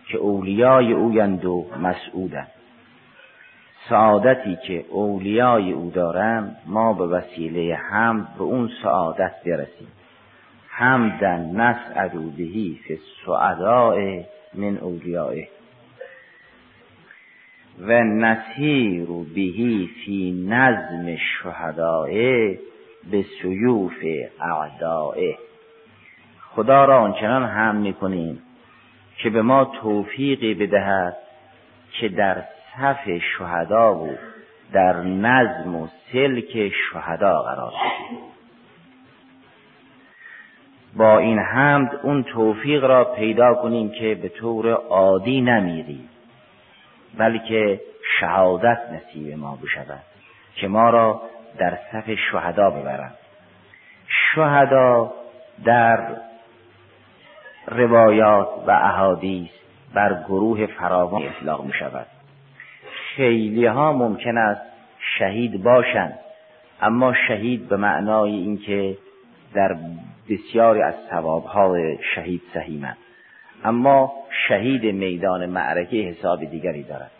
که 0.08 0.18
اولیای 0.18 0.94
اویند 0.94 1.46
و 1.46 1.66
مسعودن. 1.82 2.48
سعادتی 3.90 4.58
که 4.68 4.86
اولیای 4.90 5.72
او 5.72 5.92
دارند 5.96 6.58
ما 6.66 6.94
به 6.94 7.08
وسیله 7.08 7.76
هم 7.76 8.28
به 8.38 8.44
اون 8.44 8.70
سعادت 8.84 9.34
برسیم. 9.46 9.88
حمدن 10.68 11.52
نسعد 11.56 12.12
بهی 12.38 12.80
فی 12.88 13.00
السعداء 13.28 14.24
من 14.54 14.78
اولیائه. 14.78 15.48
و 17.80 18.04
نسیر 18.04 19.08
بهی 19.36 19.90
فی 20.06 20.46
نظم 20.50 21.16
شهدائه 21.16 22.60
به 23.12 23.26
سیوف 23.42 24.04
اعدائه. 24.42 25.38
خدا 26.56 26.86
را 26.86 27.02
آنچنان 27.02 27.44
هم 27.44 27.76
می‌کنیم 27.76 28.42
که 29.18 29.30
به 29.30 29.42
ما 29.42 29.66
توفیقی 29.66 30.54
بدهد 30.54 31.18
که 32.00 32.10
در 32.10 32.44
صف 32.78 33.10
شهدا 33.38 33.96
و 33.96 34.10
در 34.74 35.04
نظم 35.04 35.76
و 35.76 35.88
سلک 36.14 36.72
شهدا 36.92 37.42
قرار 37.42 37.72
بگیریم 37.72 38.31
با 40.96 41.18
این 41.18 41.40
حمد 41.40 42.00
اون 42.04 42.24
توفیق 42.24 42.84
را 42.84 43.04
پیدا 43.04 43.54
کنیم 43.54 43.90
که 43.90 44.16
به 44.16 44.30
طور 44.30 44.72
عادی 44.74 45.42
نمیریم 45.42 46.10
بلکه 47.18 47.82
شهادت 48.20 48.80
نصیب 48.92 49.38
ما 49.38 49.60
بشود 49.64 50.04
که 50.56 50.68
ما 50.68 50.90
را 50.90 51.22
در 51.58 51.78
صف 51.92 52.16
شهدا 52.32 52.70
ببرند. 52.70 53.16
شهدا 54.36 55.14
در 55.66 56.08
روایات 57.68 58.48
و 58.68 58.72
احادیث 58.72 59.50
بر 59.94 60.24
گروه 60.28 60.66
فراوان 60.66 61.24
اطلاق 61.24 61.66
می 61.66 61.74
شود 61.74 62.08
خیلی 63.16 63.66
ها 63.66 63.94
ممکن 63.94 64.38
است 64.38 64.62
شهید 65.18 65.64
باشند 65.64 66.20
اما 66.82 67.14
شهید 67.28 67.70
به 67.70 67.78
معنای 67.78 68.32
اینکه 68.32 68.98
در 69.54 69.76
بسیاری 70.32 70.82
از 70.82 70.94
ثوابهای 71.10 71.98
شهید 72.16 72.42
سهیمند 72.54 72.98
اما 73.64 74.14
شهید 74.48 74.84
میدان 74.86 75.46
معرکه 75.46 75.98
حساب 75.98 76.46
دیگری 76.46 76.84
دارد. 76.84 77.12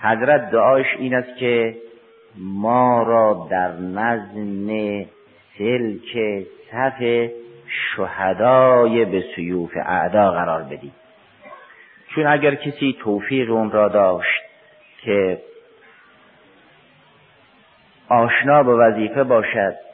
حضرت 0.00 0.50
دعاش 0.50 0.86
این 0.98 1.14
است 1.14 1.36
که 1.36 1.76
ما 2.38 3.02
را 3.02 3.48
در 3.50 3.72
نظم 3.72 4.68
سلک 5.58 6.46
صف 6.72 7.28
شهدای 7.96 9.04
به 9.04 9.24
سیوف 9.36 9.70
اعدا 9.76 10.30
قرار 10.30 10.62
بدید. 10.62 10.92
چون 12.14 12.26
اگر 12.26 12.54
کسی 12.54 12.96
توفیق 13.00 13.50
اون 13.50 13.70
را 13.70 13.88
داشت 13.88 14.42
که 15.02 15.38
آشنا 18.08 18.62
به 18.62 18.72
وظیفه 18.72 19.24
باشد 19.24 19.85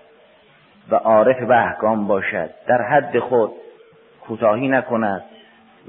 و 0.91 0.95
عارف 0.95 1.43
به 1.43 1.57
احکام 1.57 2.07
باشد. 2.07 2.51
در 2.67 2.83
حد 2.83 3.19
خود 3.19 3.51
کوتاهی 4.21 4.69
نکند 4.69 5.25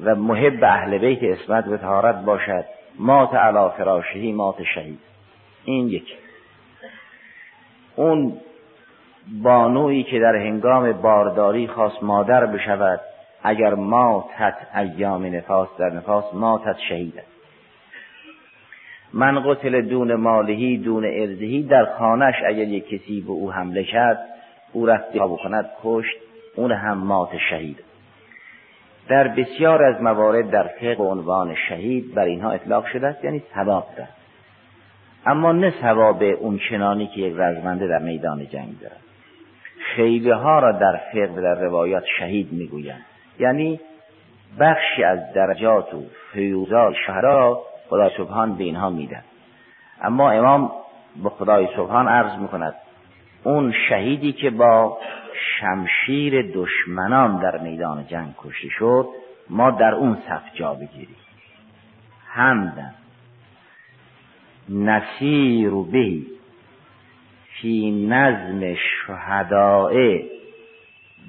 و 0.04 0.16
محب 0.16 0.64
اهل 0.64 0.98
بیت 0.98 1.40
اسمت 1.40 1.68
و 1.68 1.78
تهارت 1.78 2.26
باشد. 2.26 2.66
مات 3.00 3.34
علا 3.34 3.70
فراشهی 3.70 4.32
مات 4.32 4.64
شهید. 4.76 5.00
این 5.66 5.88
یک. 5.88 6.18
اون 7.96 8.38
بانویی 9.44 10.04
که 10.04 10.20
در 10.20 10.36
هنگام 10.36 10.92
بارداری 10.92 11.68
خواست 11.68 12.04
مادر 12.04 12.46
بشود 12.46 13.00
اگر 13.44 13.74
ماتت 13.74 14.56
ایام 14.76 15.26
نفاس 15.26 15.70
در 15.78 15.90
نفاس 15.90 16.26
ماتت 16.34 16.76
شهید 16.90 17.14
من 19.14 19.44
قتل 19.46 19.82
دون 19.82 20.16
مالهی 20.16 20.78
دون 20.78 21.06
ارزهی 21.06 21.64
در 21.64 21.86
خانش 21.86 22.36
اگر 22.46 22.68
یک 22.68 22.88
کسی 22.88 23.22
به 23.22 23.32
او 23.32 23.52
حمله 23.52 23.84
کرد 23.84 24.33
او 24.74 24.86
رفت 24.86 25.18
بکند 25.18 25.70
کشت 25.84 26.18
اون 26.56 26.72
هم 26.72 26.98
مات 26.98 27.30
شهید. 27.50 27.84
در 29.10 29.28
بسیار 29.28 29.84
از 29.84 30.02
موارد 30.02 30.50
در 30.50 30.68
فقه 30.68 31.04
عنوان 31.04 31.56
شهید 31.70 32.16
بر 32.16 32.24
اینها 32.24 32.52
اطلاق 32.52 32.86
شده 32.86 33.08
است 33.08 33.24
یعنی 33.24 33.44
ثواب 33.56 33.88
دارد. 33.98 34.16
اما 35.26 35.52
نه 35.52 35.74
ثواب 35.82 36.24
اون 36.24 36.60
چنانی 36.70 37.08
که 37.08 37.22
یک 37.22 37.34
رزمنده 37.38 37.88
در 37.88 38.00
میدان 38.00 38.48
جنگ 38.48 38.80
دارد. 38.82 39.00
خیلی 39.96 40.30
ها 40.30 40.60
را 40.60 40.72
در 40.72 41.02
فقه 41.12 41.42
در 41.42 41.56
روایات 41.56 42.04
شهید 42.20 42.52
می‌گویند. 42.52 43.06
یعنی 43.40 43.80
بخشی 44.60 45.04
از 45.04 45.34
درجات 45.34 45.94
و 45.94 46.04
فیوزات 46.34 46.94
شهدا 47.08 47.62
خدا 47.90 48.10
سبحان 48.18 48.56
به 48.56 48.64
اینها 48.64 48.90
میدن 48.90 49.24
اما 50.02 50.32
امام 50.32 50.72
به 51.24 51.30
خدای 51.30 51.68
سبحان 51.76 52.08
عرض 52.08 52.40
می‌کند 52.40 52.76
اون 53.44 53.74
شهیدی 53.90 54.34
که 54.34 54.50
با 54.50 54.98
شمشیر 55.60 56.52
دشمنان 56.54 57.42
در 57.42 57.58
میدان 57.58 58.08
جنگ 58.08 58.34
کشته 58.38 58.70
شد 58.70 59.08
ما 59.50 59.72
در 59.72 59.94
اون 59.94 60.18
صف 60.30 60.56
جا 60.56 60.74
بگیریم. 60.74 61.16
همدن 62.28 62.94
نسیر 64.70 65.70
بهی 65.92 66.28
فی 67.62 67.92
نظم 67.92 68.76
شهدائه 68.76 70.24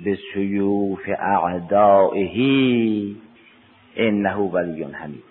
به 0.05 0.19
سیوف 0.35 1.09
اعدائهی 1.19 3.17
انه 3.97 4.37
ولی 4.37 4.83
حمید. 4.83 5.25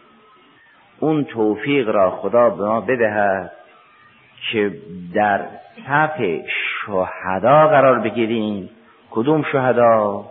اون 1.00 1.24
توفیق 1.24 1.90
را 1.90 2.12
خدا 2.12 2.50
به 2.50 2.63
ما 2.63 2.82
بدهد 2.82 3.52
که 4.52 4.72
در 5.13 5.46
صف 5.88 6.20
شهدا 6.86 7.68
قرار 7.68 8.00
بگیریم. 8.00 8.70
کدوم 9.12 9.44
شهدا؟ 9.52 10.25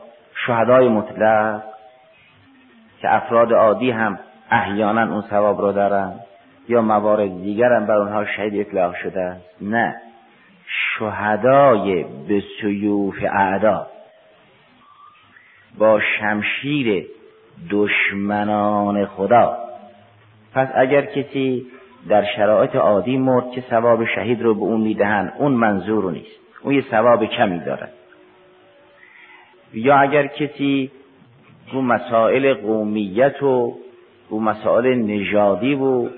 شهدای 0.47 0.89
مطلق. 0.89 1.63
که 3.01 3.15
افراد 3.15 3.53
عادی 3.53 3.91
هم 3.91 4.19
احیانا 4.51 5.13
اون 5.13 5.25
ثواب 5.31 5.61
را 5.61 5.73
دارن 5.73 6.13
یا 6.69 6.83
موارد 6.83 7.43
دیگر 7.43 7.73
هم 7.73 7.87
بر 7.87 7.97
اونها 7.97 8.25
شهید 8.25 8.61
اطلاق 8.61 8.95
شده 8.95 9.37
نه. 9.61 9.95
شهدای 10.99 12.05
به 12.29 12.43
سیوف 12.61 13.15
اعدا. 13.33 13.87
با 15.79 16.01
شمشیر 16.01 17.07
دشمنان 17.71 19.07
خدا. 19.07 19.59
پس 20.55 20.69
اگر 20.75 21.03
کسی 21.03 21.67
در 22.09 22.25
شرایط 22.37 22.77
عادی 22.77 23.19
مرد 23.19 23.51
که 23.51 23.65
ثواب 23.71 24.05
شهید 24.05 24.43
رو 24.43 24.55
به 24.55 24.61
اون 24.61 24.81
می‌دهن 24.81 25.33
اون 25.39 25.53
منظور 25.53 26.13
نیست. 26.13 26.42
اون 26.63 26.75
یه 26.75 26.85
ثواب 26.91 27.25
کمی 27.25 27.61
دارد 27.61 27.93
یا 29.75 29.97
اگر 29.97 30.27
کسی 30.27 30.91
رو 31.73 31.83
مسائل 31.83 32.55
قومیت 32.55 33.43
و 33.43 33.77
رو 34.31 34.41
مسائل 34.41 34.95
نژادی 34.95 35.75
و 35.75 36.09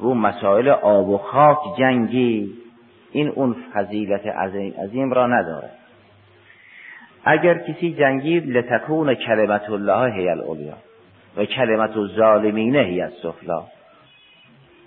رو 0.00 0.14
مسائل 0.14 0.68
آب 0.68 1.08
و 1.08 1.18
خاک 1.18 1.58
جنگی 1.78 2.52
این 3.12 3.28
اون 3.28 3.56
فضیلت 3.74 4.26
عظیم, 4.26 5.12
را 5.12 5.26
ندارد 5.26 5.78
اگر 7.24 7.58
کسی 7.58 7.94
جنگی 7.94 8.40
لتکون 8.40 9.14
کلمت 9.14 9.70
الله 9.70 10.14
هی 10.14 10.28
الاولیا 10.28 10.74
و 11.36 11.44
کلمت 11.44 11.96
الظالمین 11.96 12.76
هی 12.76 13.00
السفلا. 13.00 13.62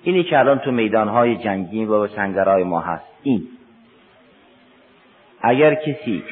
اینی 0.03 0.23
که 0.23 0.39
الان 0.39 0.59
تو 0.59 0.71
میدانهای 0.71 1.35
جنگی 1.35 1.85
و 1.85 2.07
سنگرهای 2.07 2.63
ما 2.63 2.79
هست. 2.79 3.05
این. 3.23 3.47
اگر 5.41 5.75
کسی 5.75 6.23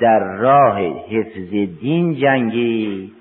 در 0.00 0.18
راه 0.36 0.78
حفظ 0.80 1.50
دین 1.80 2.14
جنگی 2.14 3.12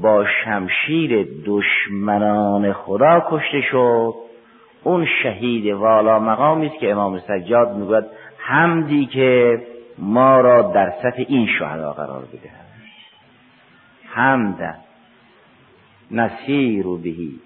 با 0.00 0.26
شمشیر 0.44 1.28
دشمنان 1.46 2.72
خدا 2.72 3.26
کشته 3.30 3.60
شد 3.60 4.14
اون 4.84 5.06
شهید 5.22 5.66
والا 5.66 6.18
مقامی 6.18 6.66
است 6.66 6.78
که 6.78 6.90
امام 6.90 7.18
سجاد 7.18 7.76
می‌گوید 7.76 8.04
حمدی 8.38 9.06
که 9.06 9.62
ما 9.98 10.40
را 10.40 10.62
در 10.62 10.92
سطح 11.02 11.24
این 11.28 11.48
شهدا 11.58 11.92
قرار 11.92 12.22
بده. 12.22 12.50
حمد 14.04 14.78
نسیر 16.10 16.84
بهی 17.02 17.40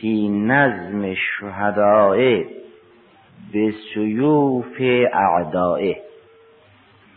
فی 0.00 0.28
نظم 0.28 1.14
شهدائه 1.14 2.46
به 3.52 3.74
سیوف 3.94 4.80
اعدائه. 5.12 5.96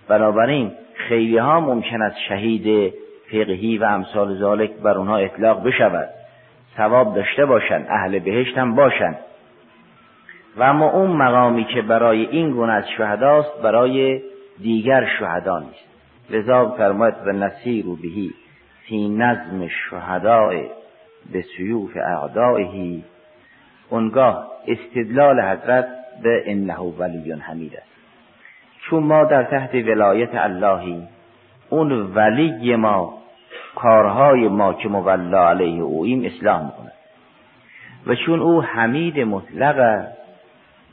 بنابراین 0.07 0.71
خیلی 0.93 1.37
ها 1.37 1.59
ممکن 1.59 2.01
است 2.01 2.17
شهید 2.27 2.93
فقهی 3.31 3.77
و 3.77 3.83
امثال 3.83 4.39
ذالک 4.39 4.71
بر 4.71 4.97
اونها 4.97 5.17
اطلاق 5.17 5.63
بشود. 5.63 6.09
ثواب 6.77 7.15
داشته 7.15 7.45
باشند 7.45 7.85
اهل 7.89 8.19
بهشت 8.19 8.57
هم 8.57 8.75
باشند 8.75 9.19
و 10.57 10.63
اما 10.63 10.91
اون 10.91 11.11
مقامی 11.11 11.65
که 11.65 11.81
برای 11.81 12.25
این 12.25 12.51
گونه 12.51 12.73
از 12.73 12.89
شهداست 12.97 13.61
برای 13.61 14.21
دیگر 14.61 15.07
شهدا 15.19 15.59
نیست. 15.59 15.89
لذا 16.29 16.69
فرماید 16.77 17.13
و 17.25 17.31
نصیر 17.31 17.87
و 17.87 17.95
بهی 17.95 18.31
فی 18.87 19.09
نظم 19.09 19.67
شهداء 19.67 20.53
به 21.31 21.41
سیوف 21.57 21.97
اعدائهی 21.97 23.03
اونگاه 23.89 24.47
استدلال 24.67 25.41
حضرت 25.41 25.87
به 26.23 26.43
انه 26.45 26.79
ولی 26.79 27.31
حمید 27.31 27.75
است. 27.75 27.87
چون 28.79 29.03
ما 29.03 29.23
در 29.23 29.43
تحت 29.43 29.75
ولایت 29.75 30.35
اللهی 30.35 31.07
اون 31.69 31.91
ولی 31.91 32.75
ما 32.75 33.13
کارهای 33.75 34.47
ما 34.47 34.73
که 34.73 34.89
مولا 34.89 35.49
علیه 35.49 35.81
اویم 35.81 36.25
اصلاح 36.25 36.65
می‌کند. 36.65 36.93
و 38.07 38.15
چون 38.15 38.39
او 38.39 38.61
حمید 38.61 39.19
مطلق 39.19 39.77
است 39.77 40.17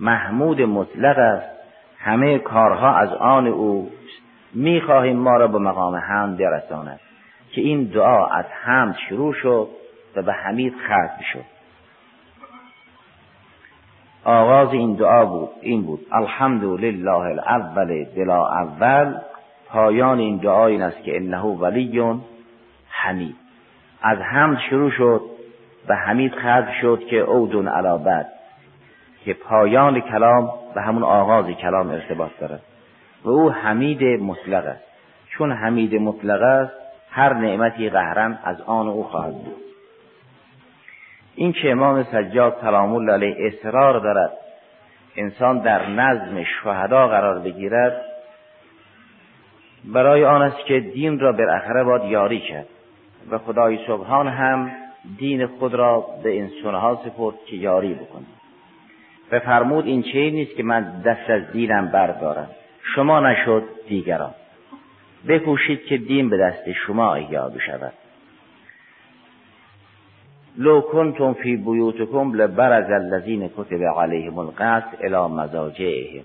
محمود 0.01 0.63
مطلق 0.63 1.19
است 1.19 1.51
همه 1.99 2.39
کارها 2.39 2.95
از 2.97 3.13
آن 3.13 3.47
او 3.47 3.91
می‌خواهیم 4.55 5.17
ما 5.17 5.37
را 5.37 5.49
به 5.49 5.59
مقام 5.59 5.97
حمد 5.97 6.39
برساند. 6.39 7.01
که 7.53 7.61
این 7.61 7.85
دعا 7.85 8.27
از 8.27 8.45
حمد 8.65 8.97
شروع 9.09 9.35
شد 9.35 9.69
و 10.17 10.23
به 10.23 10.33
حمید 10.33 10.75
ختم 10.75 11.23
شد. 11.33 11.56
آغاز 14.27 14.73
این 14.73 14.95
دعا 14.95 15.25
بود 15.25 15.49
این 15.61 15.83
بود. 15.83 16.01
الحمد 16.13 16.65
لله 16.65 17.11
الاول 17.11 18.05
بلا 18.17 18.47
اول. 18.47 19.15
پایان 19.69 20.19
این 20.19 20.37
دعا 20.37 20.67
این 20.67 20.83
است 20.83 21.03
که 21.03 21.17
انه 21.17 21.43
ولی 21.43 22.01
حمید. 22.89 23.37
از 24.03 24.19
حمد 24.19 24.59
شروع 24.71 24.91
شد 24.91 25.21
و 25.89 25.95
حمید 25.95 26.33
ختم 26.35 26.69
شد 26.81 27.03
که 27.11 27.17
اودون 27.17 27.69
علابت 27.69 28.27
که 29.25 29.35
پایان 29.35 30.01
کلام 30.01 30.51
به 30.75 30.83
همون 30.83 31.03
آغاز 31.03 31.47
کلام 31.47 31.91
ارتباط 31.91 32.31
دارد. 32.41 32.63
و 33.25 33.29
او 33.29 33.51
حمید 33.51 34.03
مطلق 34.03 34.67
است. 34.67 34.85
چون 35.29 35.53
حمید 35.53 35.95
مطلق 35.95 36.43
است 36.43 36.73
هر 37.11 37.35
نعمتی 37.35 37.91
قهرن 37.91 38.39
از 38.45 38.61
آن 38.61 38.89
او 38.89 39.03
خواهد 39.03 39.33
بود. 39.33 39.66
این 41.37 41.53
که 41.53 41.71
امام 41.71 42.03
سجاد 42.03 42.57
سلام 42.61 43.11
علیه 43.11 43.37
اصرار 43.39 44.01
دارد 44.01 44.33
انسان 45.17 45.59
در 45.59 45.89
نظم 45.89 46.45
شهدا 46.45 47.09
قرار 47.09 47.39
بگیرد 47.39 48.03
برای 49.85 50.25
آن 50.25 50.43
است 50.43 50.67
که 50.67 50.81
دین 50.81 51.19
را 51.19 51.33
بالاخره 51.33 51.85
باید 51.85 52.05
یاری 52.05 52.41
کرد 52.41 52.67
و 53.31 53.39
خدای 53.39 53.79
سبحان 53.87 54.29
هم 54.29 54.71
دین 55.19 55.47
خود 55.47 55.75
را 55.75 56.07
به 56.23 56.41
انسانها 56.41 57.01
سپرد 57.05 57.35
که 57.47 57.57
یاری 57.57 57.95
بکنه. 57.95 58.27
و 59.33 59.41
فرمود 59.41 59.87
این 59.87 60.03
چه 60.03 60.31
نیست 60.31 60.57
که 60.57 60.63
من 60.63 61.03
دست 61.05 61.31
از 61.31 61.53
دینم 61.53 61.89
بردارم. 61.89 62.49
شما 62.95 63.21
نشد 63.21 63.63
دیگران. 63.89 64.35
بکوشید 65.29 65.85
که 65.85 65.97
دین 65.97 66.31
به 66.31 66.37
دست 66.37 66.73
شما 66.73 67.15
احیا 67.15 67.49
بشود 67.49 67.93
لو 70.59 70.81
کنتم 70.81 71.33
فی 71.33 71.57
بیوتکم 71.57 72.33
لبرز 72.33 72.91
الذین 72.91 73.51
کتب 73.57 73.83
علیهم 73.83 74.39
القتل 74.39 75.15
الی 75.15 75.35
مزاجعهم. 75.35 76.25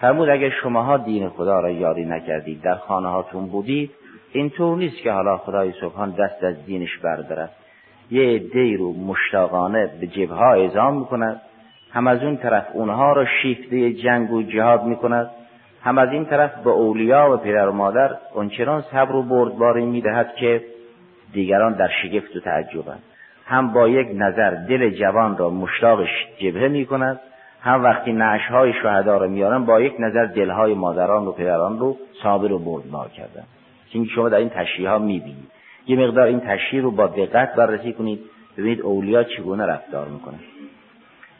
فرمود 0.00 0.28
اگر 0.28 0.50
شماها 0.62 0.96
دین 0.96 1.28
خدا 1.28 1.60
را 1.60 1.70
یاری 1.70 2.04
نکردید 2.04 2.62
در 2.62 2.74
خانه 2.74 3.08
هاتون 3.08 3.46
بودید 3.46 3.90
اینطور 4.32 4.76
نیست 4.76 5.02
که 5.02 5.12
حالا 5.12 5.36
خدای 5.36 5.72
سبحان 5.80 6.10
دست 6.10 6.44
از 6.44 6.66
دینش 6.66 6.98
بردارد. 6.98 7.50
یه 8.10 8.22
عده 8.22 8.76
رو 8.76 8.92
مشتاقانه 8.92 9.90
به 10.00 10.06
جبهه 10.06 10.42
اعزام 10.42 10.98
می‌کند. 10.98 11.40
هم 11.90 12.06
از 12.06 12.22
اون 12.22 12.36
طرف 12.36 12.66
اونها 12.72 13.12
را 13.12 13.24
شیفته 13.42 13.92
جنگ 13.92 14.32
و 14.32 14.42
جهاد 14.42 14.84
می‌کند. 14.84 15.30
هم 15.82 15.98
از 15.98 16.08
این 16.08 16.24
طرف 16.24 16.54
به 16.64 16.70
اولیا 16.70 17.34
و 17.34 17.36
پدر 17.36 17.68
و 17.68 17.72
مادر 17.72 18.10
اونچنان 18.34 18.82
صبر 18.92 19.14
و 19.14 19.22
بردباری 19.22 19.84
می‌دهد 19.84 20.34
که 20.34 20.64
دیگران 21.32 21.72
در 21.72 21.88
شگفت 22.02 22.36
و 22.36 22.40
تعجبند 22.40 23.02
هم 23.52 23.72
با 23.72 23.88
یک 23.88 24.08
نظر 24.14 24.50
دل 24.50 24.90
جوان 24.90 25.36
را 25.36 25.50
مشتاق 25.50 26.00
جبهه 26.38 26.68
می 26.68 26.86
کند 26.86 27.20
هم 27.60 27.84
وقتی 27.84 28.12
های 28.50 28.72
شهدا 28.82 29.16
رو 29.16 29.28
میارن 29.28 29.64
با 29.64 29.80
یک 29.80 29.94
نظر 29.98 30.24
دلهای 30.24 30.74
مادران 30.74 31.26
و 31.26 31.32
پدران 31.32 31.78
رو 31.78 31.96
صابر 32.22 32.52
و 32.52 32.58
بردبار 32.58 33.08
کردن 33.08 33.44
چون 33.92 34.04
شما 34.04 34.28
در 34.28 34.38
این 34.38 34.48
تشریح 34.48 34.88
ها 34.88 34.98
می‌بینید. 34.98 35.50
یه 35.86 35.98
مقدار 35.98 36.26
این 36.26 36.40
تشریح 36.40 36.82
رو 36.82 36.90
با 36.90 37.06
دقت 37.06 37.54
بررسی 37.54 37.92
کنید 37.92 38.20
ببینید 38.58 38.80
اولیا 38.80 39.24
چگونه 39.24 39.66
رفتار 39.66 40.08
می‌کنن 40.08 40.40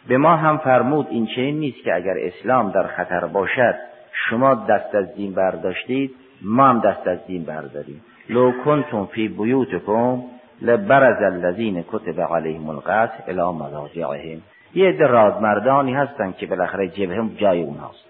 به 0.08 0.18
ما 0.18 0.36
هم 0.36 0.58
فرمود 0.58 1.06
این 1.10 1.26
چنین 1.26 1.58
نیست 1.58 1.84
که 1.84 1.94
اگر 1.94 2.14
اسلام 2.18 2.70
در 2.70 2.86
خطر 2.86 3.26
باشد 3.26 3.74
شما 4.12 4.54
دست 4.54 4.94
از 4.94 5.14
دین 5.14 5.34
برداشتید 5.34 6.14
ما 6.42 6.68
هم 6.68 6.80
دست 6.80 7.06
از 7.06 7.26
دین 7.26 7.44
برداریم. 7.44 8.00
لو 8.28 8.52
کنتم 8.64 9.06
فی 9.06 9.28
بیوتکم 9.28 10.22
لبرز 10.62 11.22
الذین 11.22 11.84
کتب 11.92 12.20
علیهم 12.20 12.68
القتل 12.68 13.22
الی 13.28 13.58
مضاجعهم. 13.58 14.42
یه 14.74 14.88
عده 14.88 15.06
رادمردانی 15.06 15.94
هستن 15.94 16.32
که 16.32 16.46
بالاخره 16.46 16.88
جبهه 16.88 17.28
جای 17.36 17.62
اونهاست 17.62 18.04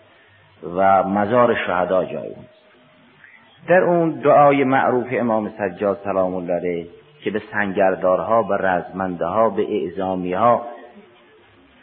و 0.77 1.03
مزار 1.03 1.55
شهدا 1.67 2.05
جای 2.05 2.17
اونهاست. 2.17 2.63
در 3.69 3.81
اون 3.81 4.11
دعای 4.11 4.65
معروف 4.65 5.07
امام 5.11 5.53
سجاد 5.59 6.01
سلام 6.05 6.35
الله 6.35 6.53
علیه 6.53 6.87
که 7.25 7.31
به 7.31 7.43
سنگردارها 7.53 8.43
به 8.43 8.57
رزمنده 8.57 9.27
ها 9.27 9.51
به 9.51 9.63
اعزامی 9.63 10.33
ها 10.33 10.63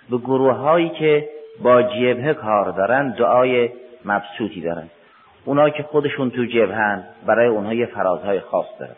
به 0.10 0.18
گروه 0.18 0.54
هایی 0.54 0.90
که 0.90 1.30
با 1.64 1.82
جبهه 1.82 2.34
کار 2.34 2.72
دارن 2.72 3.10
دعای 3.12 3.70
مبسوطی 4.06 4.62
دارن. 4.62 4.90
اونا 5.46 5.70
که 5.70 5.84
خودشون 5.84 6.30
تو 6.32 6.46
جبهن 6.46 7.04
برای 7.26 7.48
اونها 7.48 7.74
یه 7.74 7.86
فرازهای 7.86 8.40
خاص 8.40 8.66
دارن. 8.80 8.96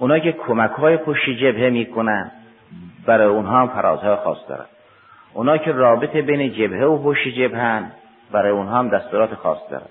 اونا 0.00 0.18
که 0.18 0.32
کمک 0.32 0.70
های 0.70 0.96
پشت 0.96 1.30
جبهه 1.30 1.70
می‌کنن 1.70 2.30
برای 3.06 3.26
اونها 3.26 3.60
هم 3.60 3.68
فرازهای 3.68 4.16
خاص 4.16 4.38
دارن. 4.48 4.64
اونا 5.34 5.58
که 5.58 5.72
رابطه 5.72 6.22
بین 6.22 6.52
جبهه 6.52 6.84
و 6.84 7.02
پشت 7.02 7.28
جبهن 7.28 7.90
برای 8.32 8.52
اونها 8.52 8.78
هم 8.78 8.88
دستورات 8.88 9.34
خاص 9.34 9.58
دارن. 9.70 9.86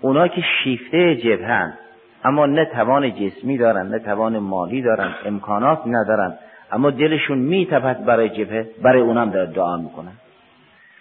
اونا 0.00 0.28
که 0.28 0.42
شیفته 0.64 1.16
جبهن 1.16 1.72
اما 2.24 2.46
نه 2.46 2.64
توان 2.64 3.14
جسمی 3.14 3.58
دارن 3.58 3.86
نه 3.88 3.98
توان 3.98 4.38
مالی 4.38 4.82
دارن 4.82 5.14
امکانات 5.24 5.82
ندارن 5.86 6.34
اما 6.72 6.90
دلشون 6.90 7.38
میتپد 7.38 8.04
برای 8.04 8.28
جبهه 8.28 8.66
برای 8.82 9.00
اونم 9.00 9.30
داره 9.30 9.52
دعا 9.52 9.76
می‌کنن. 9.76 10.12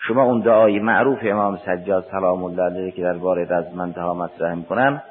شما 0.08 0.24
اون 0.24 0.40
دعای 0.40 0.80
معروف 0.80 1.20
امام 1.24 1.58
سجاد 1.58 2.06
سلام 2.12 2.44
الله 2.44 2.64
علیه 2.64 2.92
که 2.92 3.02
درباره 3.02 3.48
رزمنده 3.50 4.02
ها 4.02 4.14
مطرح 4.14 4.54
می‌کنن 4.54 5.02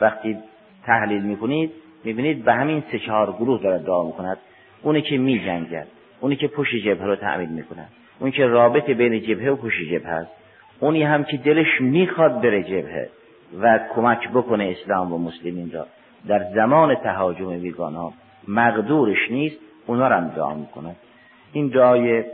وقتی 0.00 0.38
تحلیل 0.86 1.22
می‌کنید 1.22 1.72
می‌بینید 2.06 2.44
به 2.44 2.52
همین 2.52 2.82
سه 2.92 2.98
چهار 2.98 3.32
گروه 3.32 3.62
داره 3.62 3.78
دعا 3.78 4.06
می‌کند. 4.06 4.38
اونی 4.82 5.02
که 5.02 5.18
میجنگد 5.18 5.86
اونی 6.20 6.36
که 6.36 6.48
پشت 6.48 6.76
جبهه 6.76 7.06
رو 7.06 7.16
تعمید 7.16 7.50
می‌کنن 7.50 7.86
اون 8.18 8.30
که 8.30 8.46
رابطه 8.46 8.94
بین 8.94 9.20
جبهه 9.20 9.50
و 9.50 9.56
پشت 9.56 9.82
جبهه 9.90 10.12
است 10.12 10.30
اونی 10.80 11.02
هم 11.02 11.24
که 11.24 11.36
دلش 11.36 11.80
می‌خواد 11.80 12.40
بره 12.40 12.62
جبهه 12.62 13.08
و 13.60 13.80
کمک 13.94 14.28
بکنه 14.28 14.76
اسلام 14.80 15.12
و 15.12 15.18
مسلمین 15.18 15.70
را. 15.72 15.86
در 16.28 16.44
زمان 16.54 16.94
تهاجم 16.94 17.58
بیگان 17.58 17.94
ها 17.94 18.12
مقدورش 18.48 19.30
نیست 19.30 19.56
اونا 19.86 20.08
رو 20.08 20.14
هم 20.14 20.28
دعا 20.28 20.54
می‌کنه 20.54 20.96
این 21.52 21.68
دعای 21.68 22.24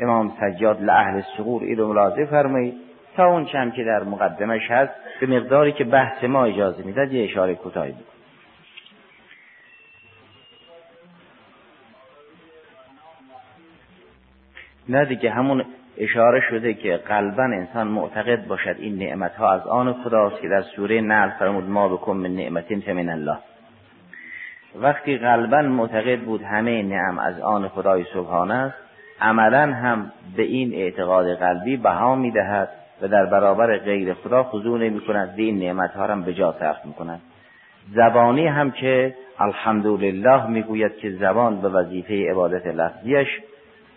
امام 0.00 0.32
سجاد 0.40 0.82
لعهل 0.82 1.22
سقور 1.36 1.62
این 1.62 1.76
رو 1.76 1.88
ملاحظه 1.88 2.24
فرمایید. 2.24 2.87
اون 3.22 3.44
چند 3.44 3.74
که 3.74 3.84
در 3.84 4.02
مقدمش 4.02 4.70
هست 4.70 4.92
به 5.20 5.26
مقداری 5.26 5.72
که 5.72 5.84
بحث 5.84 6.24
ما 6.24 6.44
اجازه 6.44 6.82
می‌داد 6.82 7.12
یه 7.12 7.24
اشاره 7.24 7.54
کوتاهی 7.54 7.92
بود 7.92 8.06
نه 14.88 15.04
دیگه 15.04 15.30
همون 15.30 15.64
اشاره 15.98 16.40
شده 16.50 16.74
که 16.74 16.96
قلبا 16.96 17.42
انسان 17.42 17.88
معتقد 17.88 18.46
باشد 18.46 18.76
این 18.78 18.98
نعمت 18.98 19.34
ها 19.34 19.52
از 19.52 19.66
آن 19.66 19.92
خداست 19.92 20.40
که 20.40 20.48
در 20.48 20.62
سوره 20.62 21.00
نعل 21.00 21.30
فرمود 21.30 21.64
ما 21.64 21.88
بکن 21.88 22.16
من 22.16 22.34
نعمتین 22.34 22.80
فمن 22.80 23.08
الله. 23.08 23.38
وقتی 24.74 25.18
قلبا 25.18 25.62
معتقد 25.62 26.20
بود 26.20 26.42
همه 26.42 26.82
نعم 26.82 27.18
از 27.18 27.40
آن 27.40 27.68
خدای 27.68 28.04
سبحانه 28.14 28.54
است 28.54 28.76
عملا 29.20 29.72
هم 29.72 30.12
به 30.36 30.42
این 30.42 30.74
اعتقاد 30.74 31.34
قلبی 31.34 31.76
بها 31.76 32.14
می‌دهد. 32.14 32.68
و 33.02 33.08
در 33.08 33.26
برابر 33.26 33.78
غیر 33.78 34.14
خدا 34.14 34.44
خضوع 34.44 34.78
نمی 34.78 35.00
کند 35.00 35.34
این 35.36 35.58
نعمت 35.58 35.90
ها 35.90 36.06
هم 36.06 36.22
به 36.22 36.34
جا 36.34 36.54
صرف 36.58 36.84
می 36.84 36.92
کند 36.92 37.20
زبانی 37.92 38.46
هم 38.46 38.70
که 38.70 39.14
الحمدلله 39.38 40.46
می‌گوید 40.46 40.96
که 40.96 41.10
زبان 41.10 41.60
به 41.60 41.68
وظیفه 41.68 42.30
عبادت 42.30 42.66
لفظیش 42.66 43.28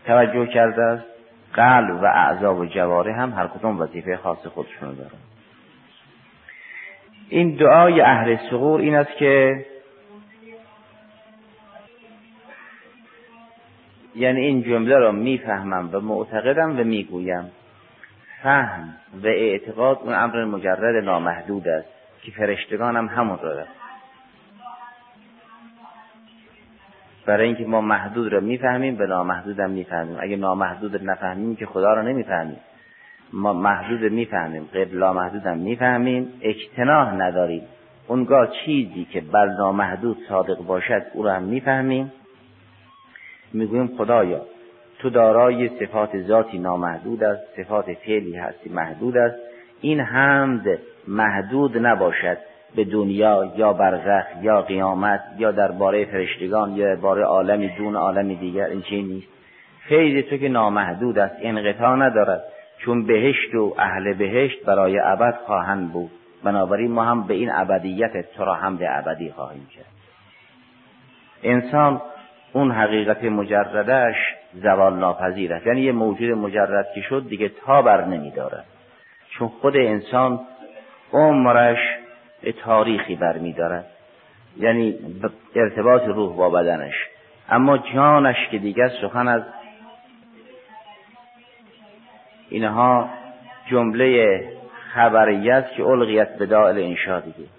توجه 0.05 0.45
کرده 0.45 0.83
است 0.83 1.03
قلب 1.53 2.03
و 2.03 2.05
اعضا 2.05 2.55
و 2.55 2.65
جواره 2.65 3.13
هم 3.13 3.33
هر 3.33 3.47
کدوم 3.47 3.79
وظیفه 3.79 4.17
خاص 4.17 4.47
خودشون 4.47 4.95
دارن. 4.95 5.09
این 7.29 7.55
دعای 7.55 8.01
اهل 8.01 8.37
سغور 8.49 8.81
این 8.81 8.95
است 8.95 9.17
که 9.17 9.65
یعنی 14.15 14.41
این 14.41 14.63
جمله 14.63 14.95
را 14.95 15.11
می‌فهمم 15.11 15.89
و 15.93 15.99
معتقدم 15.99 16.79
و 16.79 16.83
می‌گویم. 16.83 17.51
فهم 18.43 18.95
و 19.23 19.27
اعتقاد 19.27 19.99
اون 20.03 20.13
امر 20.13 20.45
مجرد 20.45 21.03
نامحدود 21.03 21.67
است 21.67 21.87
که 22.21 22.31
فرشتگان 22.31 22.97
هم 22.97 23.07
همون 23.07 23.39
را 23.39 23.53
دارد 23.53 23.67
برای 27.25 27.47
اینکه 27.47 27.65
ما 27.65 27.81
محدود 27.81 28.33
را 28.33 28.39
می‌فهمیم 28.39 28.95
به 28.95 29.07
نامحدود 29.07 29.59
هم 29.59 29.69
می‌فهمیم. 29.69 30.17
اگه 30.19 30.35
نامحدود 30.35 31.09
نفهمیم 31.09 31.55
که 31.55 31.65
خدا 31.65 31.93
را 31.93 32.01
نمی‌فهمیم. 32.01 32.57
ما 33.33 33.53
محدود 33.53 34.11
می‌فهمیم. 34.11 34.69
غیر 34.73 34.87
لامحدود 34.87 35.45
هم 35.45 35.57
می‌فهمیم. 35.57 36.33
اجتناح 36.41 37.13
نداریم. 37.13 37.63
اونگاه 38.07 38.47
چیزی 38.65 39.05
که 39.05 39.21
بر 39.21 39.45
نامحدود 39.45 40.17
صادق 40.29 40.57
باشد 40.57 41.05
او 41.13 41.23
را 41.23 41.33
هم 41.33 41.43
می‌فهمیم. 41.43 42.11
می‌گویم 43.53 43.87
خدایا 43.97 44.41
تو 45.01 45.09
دارای 45.09 45.69
صفات 45.79 46.21
ذاتی 46.21 46.59
نامحدود 46.59 47.23
است 47.23 47.41
صفات 47.57 47.93
فعلی 47.93 48.35
هستی 48.35 48.69
محدود 48.69 49.17
است. 49.17 49.35
این 49.81 49.99
حمد 49.99 50.79
محدود 51.07 51.77
نباشد 51.77 52.37
به 52.75 52.83
دنیا 52.83 53.53
یا 53.55 53.73
برزخ 53.73 54.25
یا 54.41 54.61
قیامت 54.61 55.21
یا 55.37 55.51
درباره 55.51 56.05
فرشتگان 56.05 56.75
یا 56.75 56.95
درباره 56.95 57.23
عالمی 57.23 57.69
دون 57.77 57.95
عالمی 57.95 58.35
دیگر 58.35 58.65
این 58.65 58.81
چی 58.81 59.03
نیست. 59.03 59.27
فیض 59.87 60.25
تو 60.25 60.37
که 60.37 60.49
نامحدود 60.49 61.19
است 61.19 61.35
انقطاع 61.41 61.95
ندارد. 61.95 62.43
چون 62.77 63.05
بهشت 63.05 63.55
و 63.55 63.75
اهل 63.77 64.13
بهشت 64.13 64.65
برای 64.65 64.99
ابد 64.99 65.35
خواهند 65.45 65.93
بود. 65.93 66.11
بنابراین 66.43 66.91
ما 66.91 67.03
هم 67.03 67.27
به 67.27 67.33
این 67.33 67.51
ابدیت 67.53 68.33
تو 68.35 68.45
را 68.45 68.53
هم 68.53 68.77
به 68.77 68.97
ابدی 68.97 69.31
خواهیم 69.31 69.67
کرد. 69.75 69.85
انسان 71.43 72.01
اون 72.53 72.71
حقیقت 72.71 73.23
مجردش 73.23 74.15
زوال 74.53 74.99
ناپذیر 74.99 75.53
است. 75.53 75.67
یعنی 75.67 75.81
یه 75.81 75.91
موجود 75.91 76.37
مجرد 76.37 76.87
که 76.95 77.01
شد 77.01 77.29
دیگه 77.29 77.49
تا 77.49 77.81
بر 77.81 78.05
نمیدارد. 78.05 78.65
چون 79.29 79.47
خود 79.47 79.77
انسان 79.77 80.39
عمرش 81.13 81.79
تاریخی 82.63 83.15
برمیدارد. 83.15 83.85
یعنی 84.57 84.99
ارتباط 85.55 86.03
روح 86.03 86.35
با 86.35 86.49
بدنش. 86.49 86.95
اما 87.49 87.77
جانش 87.77 88.47
که 88.51 88.57
دیگر 88.57 88.89
سخن 89.01 89.27
از 89.27 89.41
اینها 92.49 93.09
جمله 93.69 94.43
خبریه 94.93 95.53
است 95.53 95.75
که 95.75 95.83
الغیت 95.83 96.37
به 96.37 96.45
دائل 96.45 96.77
انشا 96.77 97.19
دیگه. 97.19 97.49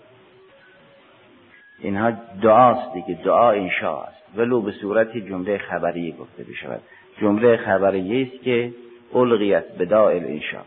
اینها 1.78 2.12
دعاست 2.42 2.94
دیگه. 2.94 3.22
دعا 3.24 3.50
انشا 3.50 4.02
است. 4.02 4.21
ولو 4.36 4.60
به 4.60 4.72
صورت 4.72 5.16
جمله 5.16 5.58
خبریه 5.58 6.16
گفته 6.16 6.44
بشود 6.44 6.80
جمله 7.20 7.56
خبریه 7.56 8.28
است 8.32 8.44
که 8.44 8.72
الغیت 9.14 9.76
به 9.78 9.84
دائل 9.84 10.24
انشا 10.24 10.60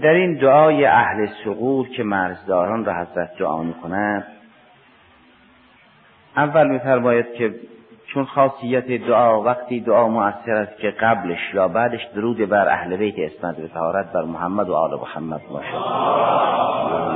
در 0.00 0.12
این 0.12 0.34
دعای 0.34 0.84
اهل 0.84 1.26
سقور 1.44 1.88
که 1.88 2.02
مرزداران 2.02 2.84
را 2.84 2.94
حضرت 2.94 3.38
دعا 3.38 3.62
می‌کنند 3.62 4.26
اول 6.36 6.70
میفرماید 6.70 7.32
که 7.34 7.54
چون 8.06 8.24
خاصیت 8.24 8.86
دعا 8.86 9.42
وقتی 9.42 9.80
دعا 9.80 10.08
مؤثر 10.08 10.54
است 10.54 10.78
که 10.78 10.90
قبلش 10.90 11.54
یا 11.54 11.68
بعدش 11.68 12.04
درود 12.14 12.48
بر 12.48 12.68
اهل 12.68 12.96
بیت 12.96 13.14
اسمت 13.18 13.56
به 13.56 13.68
بر 14.14 14.22
محمد 14.22 14.68
و 14.68 14.74
آل 14.74 15.00
محمد. 15.00 15.40
باشه 15.50 17.07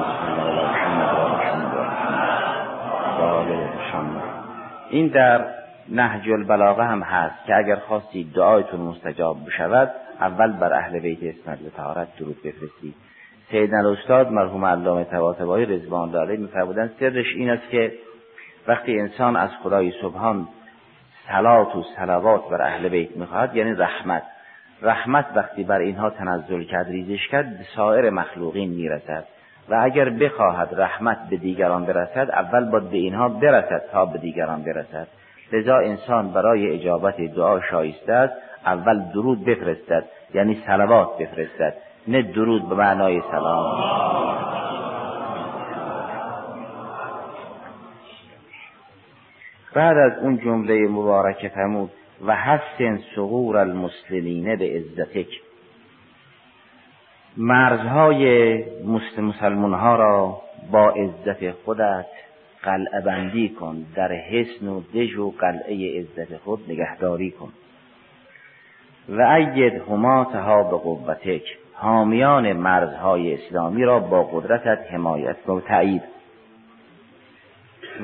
این 4.92 5.07
در 5.07 5.44
نهج 5.88 6.31
البلاغه 6.31 6.85
هم 6.85 7.02
هست 7.02 7.46
که 7.46 7.57
اگر 7.57 7.76
خواستی 7.76 8.24
دعایتون 8.35 8.81
مستجاب 8.81 9.37
بشود 9.46 9.90
اول 10.20 10.52
بر 10.52 10.72
اهل 10.72 10.98
بیت 10.98 11.18
اسمت 11.22 11.59
به 11.59 11.70
طهارت 11.70 12.16
درود 12.16 12.37
بفرستید 12.44 12.94
سید 13.50 13.74
استاد 13.74 14.33
مرحوم 14.33 14.64
علامه 14.64 15.05
طباطبایی 15.05 15.66
رضوان 15.66 16.16
علیه 16.16 16.37
میفرمودند 16.37 16.92
سرش 17.00 17.26
این 17.37 17.50
است 17.50 17.70
که 17.70 17.92
وقتی 18.66 19.00
انسان 19.00 19.37
از 19.37 19.50
خدای 19.62 19.92
سبحان 20.02 20.48
سلات 21.28 21.76
و 21.76 21.83
سلوات 21.96 22.48
بر 22.50 22.62
اهل 22.62 22.88
بیت 22.88 23.16
می‌خواهد 23.16 23.57
یعنی 23.57 23.72
رحمت. 23.72 24.22
رحمت 24.83 25.26
وقتی 25.35 25.64
بر 25.64 25.78
اینها 25.78 26.11
تنزل 26.11 26.62
کرد 26.62 26.87
ریزش 26.88 27.28
کرد 27.28 27.59
به 27.59 27.64
سایر 27.76 28.11
مخلوقین 28.11 28.70
می‌رسد. 28.70 29.24
و 29.68 29.81
اگر 29.83 30.11
بخواهد 30.11 30.68
رحمت 30.72 31.18
به 31.31 31.37
دیگران 31.37 31.85
برسد 31.85 32.31
اول 32.31 32.70
باید 32.70 32.90
به 32.90 32.96
اینها 32.96 33.29
برسد 33.29 33.83
تا 33.92 34.05
به 34.07 34.18
دیگران 34.18 34.62
برسد. 34.62 35.09
لذا 35.53 35.77
انسان 35.77 36.33
برای 36.33 36.75
اجابت 36.75 37.16
دعا 37.20 37.61
شایسته 37.61 38.12
است 38.12 38.35
اول 38.66 39.03
درود 39.14 39.44
بفرستد 39.44 40.05
یعنی 40.35 40.62
سلوات 40.66 41.18
بفرستد 41.18 41.75
نه 42.09 42.22
درود 42.22 42.68
به 42.68 42.75
معنای 42.75 43.22
سلام. 43.31 43.83
بعد 49.75 49.96
از 49.96 50.12
اون 50.22 50.38
جمله 50.38 50.88
مبارکه 50.88 51.48
فرمود 51.48 51.90
و 52.27 52.37
حسن 52.37 52.98
صغور 53.16 53.57
المسلمین 53.57 54.57
به 54.57 54.64
عزتک 54.64 55.27
مرزهای 57.36 58.64
مسلمان 59.18 59.74
ها 59.74 59.96
را 59.96 60.42
با 60.70 60.90
عزت 60.90 61.50
خودت 61.50 62.06
قلعه 62.62 63.00
بندی 63.00 63.48
کن. 63.48 63.86
در 63.94 64.12
حسن 64.12 64.68
و 64.68 64.80
دژ 64.94 65.18
و 65.18 65.30
قلعه 65.30 66.00
عزت 66.00 66.36
خود 66.36 66.60
نگهداری 66.68 67.30
کن. 67.30 67.52
و 69.08 69.22
اید 69.22 69.82
هماتها 69.88 70.62
به 70.62 70.76
قوتک. 70.76 71.42
حامیان 71.74 72.52
مرزهای 72.52 73.34
اسلامی 73.34 73.84
را 73.84 73.98
با 73.98 74.22
قدرتت 74.22 74.78
حمایت 74.92 75.48
و 75.48 75.60
تایید 75.60 76.02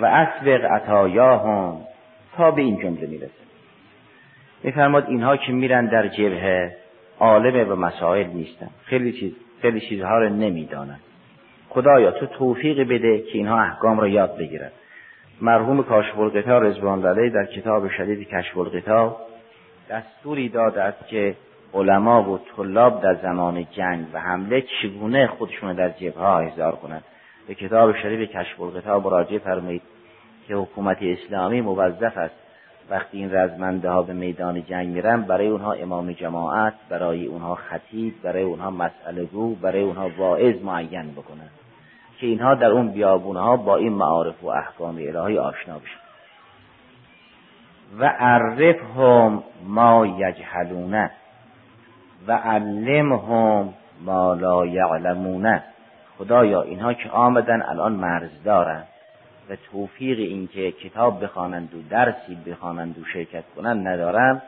و 0.00 0.06
اسبق 0.06 0.64
عطایاهم 0.64 1.76
تا 2.36 2.50
به 2.50 2.62
این 2.62 2.76
جمله 2.76 3.06
می‌رسه. 3.06 3.32
میفرماد 4.62 5.04
اینها 5.08 5.36
که 5.36 5.52
میرن 5.52 5.86
در 5.86 6.08
جبهه 6.08 6.76
عالم 7.20 7.72
و 7.72 7.76
مسائل 7.76 8.26
نیستن. 8.26 8.70
خیلی 8.84 9.12
چیز 9.12 9.32
خیلی 9.62 9.80
چیزها 9.80 10.18
رو 10.18 10.28
نمی‌دانن. 10.28 10.98
خدایا 11.68 12.10
تو 12.10 12.26
توفیق 12.26 12.88
بده 12.88 13.18
که 13.18 13.38
اینها 13.38 13.60
احکام 13.60 14.00
را 14.00 14.08
یاد 14.08 14.36
بگیرن. 14.36 14.70
مرحوم 15.40 15.82
کاشف 15.82 16.18
القطا 16.18 16.58
رضوان 16.58 17.06
علیه 17.06 17.30
در 17.30 17.46
کتاب 17.46 17.88
شدید 17.88 18.28
کشف 18.28 18.58
القطا 18.58 19.16
دستوری 19.90 20.48
داده 20.48 20.82
است 20.82 21.08
که 21.08 21.34
علما 21.74 22.30
و 22.30 22.38
طلاب 22.56 23.02
در 23.02 23.14
زمان 23.14 23.66
جنگ 23.70 24.06
و 24.12 24.20
حمله 24.20 24.64
چگونه 24.82 25.26
خودشون 25.26 25.72
در 25.72 25.88
جبهه 25.88 26.22
احضار 26.22 26.76
کنند. 26.76 27.04
به 27.48 27.54
کتاب 27.54 27.96
شریف 27.96 28.30
کشف 28.30 28.60
القطا 28.60 29.00
مراجعه 29.00 29.38
فرمایید 29.38 29.82
که 30.48 30.54
حکومت 30.54 30.98
اسلامی 31.00 31.60
موظف 31.60 32.16
است 32.16 32.34
وقتی 32.90 33.18
این 33.18 33.34
رزمنده 33.34 33.90
ها 33.90 34.02
به 34.02 34.12
میدان 34.12 34.64
جنگ 34.64 34.88
میرن 34.88 35.22
برای 35.22 35.48
اونها 35.48 35.72
امام 35.72 36.12
جماعت 36.12 36.74
برای 36.88 37.26
اونها 37.26 37.54
خطیب 37.54 38.22
برای 38.22 38.42
اونها 38.42 38.70
مسئله 38.70 39.24
گو 39.24 39.54
برای 39.54 39.82
اونها 39.82 40.10
واعظ 40.18 40.62
معین 40.62 41.12
بکنن. 41.12 41.48
که 42.20 42.26
اینها 42.26 42.54
در 42.54 42.66
اون 42.66 42.88
بیابون 42.88 43.36
ها 43.36 43.56
با 43.56 43.76
این 43.76 43.92
معارف 43.92 44.44
و 44.44 44.48
احکام 44.48 44.96
الهی 44.96 45.38
آشنا 45.38 45.78
بشن. 45.78 46.00
و 47.98 48.04
عرفهم 48.18 49.42
ما 49.66 50.06
یجهلونه 50.06 51.10
و 52.26 52.32
علمهم 52.32 53.74
ما 54.04 54.34
لا 54.34 54.66
یعلمونه 54.66 55.62
خدایا 56.18 56.62
اینها 56.62 56.92
که 56.92 57.10
آمدن 57.10 57.62
الان 57.62 57.92
مرز 57.92 58.42
دارن. 58.44 58.84
و 59.50 59.56
توفیق 59.72 60.18
اینکه 60.18 60.72
کتاب 60.72 61.24
بخوانند 61.24 61.74
و 61.74 61.78
درسی 61.90 62.34
بخوانند 62.46 62.98
و 62.98 63.04
شرکت 63.04 63.44
کنند 63.56 63.88
ندارن 63.88 64.42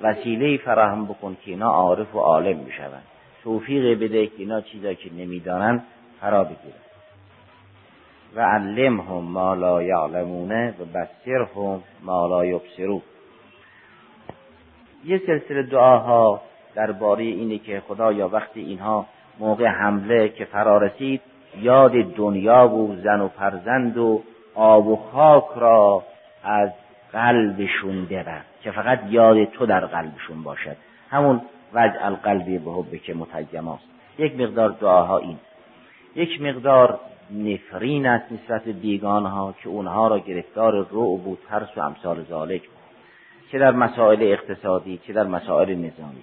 وسیله 0.00 0.56
فراهم 0.56 1.06
بکن 1.06 1.36
که 1.44 1.50
اینا 1.50 1.70
عارف 1.70 2.14
و 2.14 2.18
عالم 2.18 2.64
بشوند. 2.64 3.02
توفیق 3.42 3.98
بده 4.00 4.26
که 4.26 4.32
اینا 4.38 4.60
چیزایی 4.60 4.96
که 4.96 5.12
نمی‌دانن 5.12 5.82
فرا 6.20 6.44
بگیرن 6.44 6.86
و 8.36 8.40
علمهم 8.40 9.24
ما 9.24 9.54
لا 9.54 9.82
یعلمونه 9.82 10.74
و 10.80 10.84
بسرهم 10.84 11.82
ما 12.02 12.26
لا 12.26 12.46
یبصرون. 12.46 13.02
یه 15.04 15.22
سلسله 15.26 15.62
دعاها 15.62 16.40
درباره 16.74 17.24
اینه 17.24 17.58
که 17.58 17.82
خدایا 17.88 18.28
وقتی 18.28 18.60
اینها 18.60 19.06
موقع 19.38 19.66
حمله 19.66 20.28
که 20.28 20.44
فرا 20.44 20.78
رسید 20.78 21.20
یاد 21.60 21.92
دنیا 21.92 22.68
و 22.68 22.96
زن 22.96 23.20
و 23.20 23.28
فرزند 23.28 23.98
و 23.98 24.22
آب 24.56 24.86
و 24.86 24.96
خاک 24.96 25.44
را 25.56 26.02
از 26.44 26.70
قلبشون 27.12 28.04
ببر. 28.04 28.40
که 28.62 28.70
فقط 28.70 29.00
یاد 29.08 29.44
تو 29.44 29.66
در 29.66 29.86
قلبشون 29.86 30.42
باشد. 30.42 30.76
همون 31.10 31.40
وجع 31.74 32.06
القلبی 32.06 32.58
به 32.58 32.72
حب 32.72 32.96
که 32.96 33.14
متیماست. 33.14 33.84
یک 34.18 34.40
مقدار 34.40 34.68
دعاها 34.68 35.18
این. 35.18 35.38
یک 36.14 36.42
مقدار 36.42 37.00
نفرین 37.30 38.06
است 38.06 38.32
نسبت 38.32 38.68
بیگانها 38.68 39.54
که 39.62 39.68
اونها 39.68 40.08
را 40.08 40.18
گرفتار 40.18 40.86
رو 40.90 41.16
و 41.16 41.36
ترس 41.48 41.68
و 41.76 41.80
امثال 41.80 42.24
ذالک 42.24 42.62
چه 43.52 43.58
در 43.58 43.70
مسائل 43.70 44.22
اقتصادی 44.22 45.00
چه 45.06 45.12
در 45.12 45.24
مسائل 45.24 45.74
نظامی. 45.74 46.22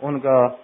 اونگاه 0.00 0.54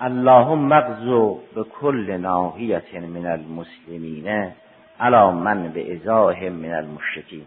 اللهم 0.00 0.58
مغزو 0.58 1.38
به 1.54 1.64
کل 1.64 2.16
ناحیت 2.16 2.94
من 2.94 3.26
المسلمین. 3.26 4.52
علا 5.00 5.30
من 5.30 5.68
به 5.68 5.94
ازاه 5.94 6.48
من 6.48 6.74
المشرکین. 6.74 7.44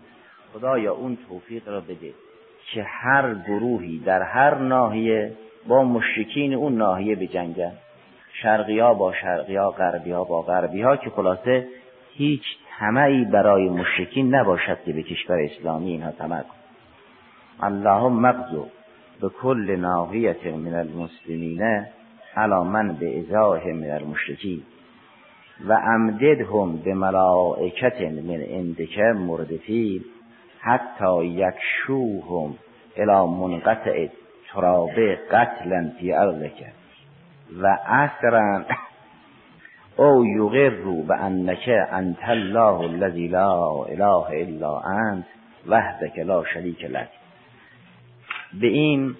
خدایا 0.54 0.94
اون 0.94 1.18
توفیق 1.30 1.70
را 1.70 1.80
بده 1.82 2.14
که 2.74 2.84
هر 2.84 3.34
گروهی 3.34 4.00
در 4.00 4.22
هر 4.22 4.56
ناحیه 4.56 5.34
با 5.68 5.84
مشرکین 5.84 6.54
اون 6.54 6.78
ناحیه 6.78 7.16
بجنگن 7.16 7.72
شرقیا 8.42 8.94
با 8.94 9.14
شرقیا 9.14 9.72
غربیا 9.72 10.24
با 10.24 10.42
غربیا 10.42 10.96
که 10.96 11.10
خلاصه 11.10 11.68
هیچ 12.14 12.44
طمعی 12.80 13.26
برای 13.26 13.70
مشرکین 13.70 14.36
نباشد 14.36 14.78
که 14.86 14.94
به 14.94 15.04
کشور 15.04 15.40
اسلامی 15.40 15.92
اینها 15.92 16.12
طمع 16.12 16.42
کن 16.42 16.56
اللهم 17.62 18.20
مغزو 18.20 18.68
به 19.22 19.30
کل 19.30 19.76
ناحیت 19.76 20.46
من 20.46 20.74
المسلمین 20.74 21.86
علا 22.36 22.64
من 22.64 22.94
به 22.94 23.20
ازاه 23.20 23.68
من 23.68 23.90
المشرکین. 23.90 24.64
و 25.68 25.74
امددهم 25.74 26.78
به 26.78 26.94
ملائکت 26.94 28.02
من 28.02 28.44
اندک 28.48 29.00
مردفین 29.00 30.02
حتی 30.60 31.26
یکشوهم 31.26 32.56
الى 32.98 33.28
منقطع 33.28 34.08
ترابه 34.54 35.20
قتلا 35.32 35.92
فی 36.00 36.14
و 37.62 37.78
اثرا 37.88 38.66
او 39.98 40.26
یغروا 40.26 41.02
به 41.08 41.16
انک 41.16 41.70
انت 41.92 42.30
الله 42.30 42.80
الذی 42.80 43.28
لا 43.28 43.84
اله 43.84 44.26
الا 44.30 44.80
انت 44.80 45.26
وحدک 45.68 46.20
لا 46.20 46.44
شریک 46.54 46.86
لک. 46.86 47.10
به 48.62 48.68
این 48.68 49.16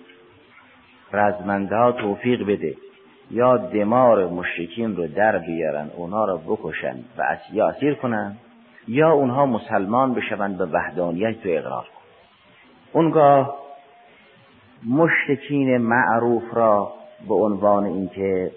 رزمنده 1.14 1.76
ها 1.76 1.92
توفیق 1.92 2.48
بده. 2.48 2.76
یا 3.32 3.58
دمار 3.58 4.28
مشرکین 4.28 4.96
رو 4.96 5.08
در 5.08 5.38
بیارن 5.38 5.90
اونا 5.98 6.26
رو 6.26 6.38
بکشن 6.38 6.96
و 7.18 7.22
اسیر 7.64 7.94
کنن 7.94 8.38
یا 8.88 9.12
اونها 9.12 9.46
مسلمان 9.46 10.14
بشوند 10.14 10.58
به 10.58 10.66
وحدانیت 10.66 11.44
تو 11.44 11.50
اقرار 11.50 11.84
کن 11.84 12.02
اونگاه 12.94 13.56
مشرکین 14.90 15.78
معروف 15.78 16.44
را 16.54 16.94
به 17.28 17.34
عنوان 17.34 17.86
اینکه 17.86 18.52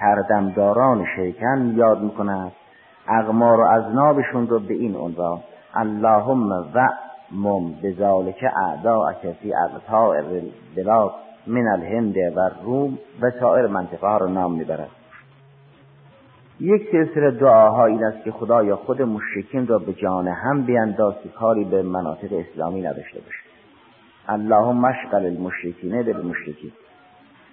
سردمداران 0.00 1.06
شرکن 1.16 1.72
یاد 1.76 2.02
می‌کنند 2.02 2.52
اغمار 3.08 3.60
و 3.60 3.64
ازنابشون 3.64 4.48
رو 4.48 4.58
به 4.58 4.74
این 4.74 4.96
عنوان. 4.96 5.40
اللهم 5.74 6.52
و 6.74 6.88
مم 7.32 7.72
بذالک 7.82 8.44
اعداءک 8.66 9.32
فی 9.42 9.54
اقطاع 9.54 10.16
البلاد 10.16 11.12
من 11.48 11.66
الهند 11.66 12.16
و 12.36 12.50
روم 12.64 12.98
و 13.20 13.30
سایر 13.40 13.66
منطقه 13.66 14.06
ها 14.06 14.18
رو 14.18 14.28
نام 14.28 14.52
می‌برد. 14.52 14.88
یک 16.60 16.88
سلسله 16.92 17.30
دعاها 17.30 17.86
این 17.86 18.04
است 18.04 18.24
که 18.24 18.30
خدایا 18.30 18.76
خود 18.76 19.02
مشرکین 19.02 19.66
را 19.66 19.78
به 19.78 19.92
جان 19.92 20.28
هم 20.28 20.62
بینداز 20.62 21.14
که 21.22 21.28
کاری 21.28 21.64
به 21.64 21.82
مناطق 21.82 22.32
اسلامی 22.32 22.80
نداشته 22.80 23.20
باشه 23.20 23.40
اللهم 24.28 24.76
مشغل 24.76 25.26
المشرکین 25.26 26.02
بالمشرکین. 26.02 26.72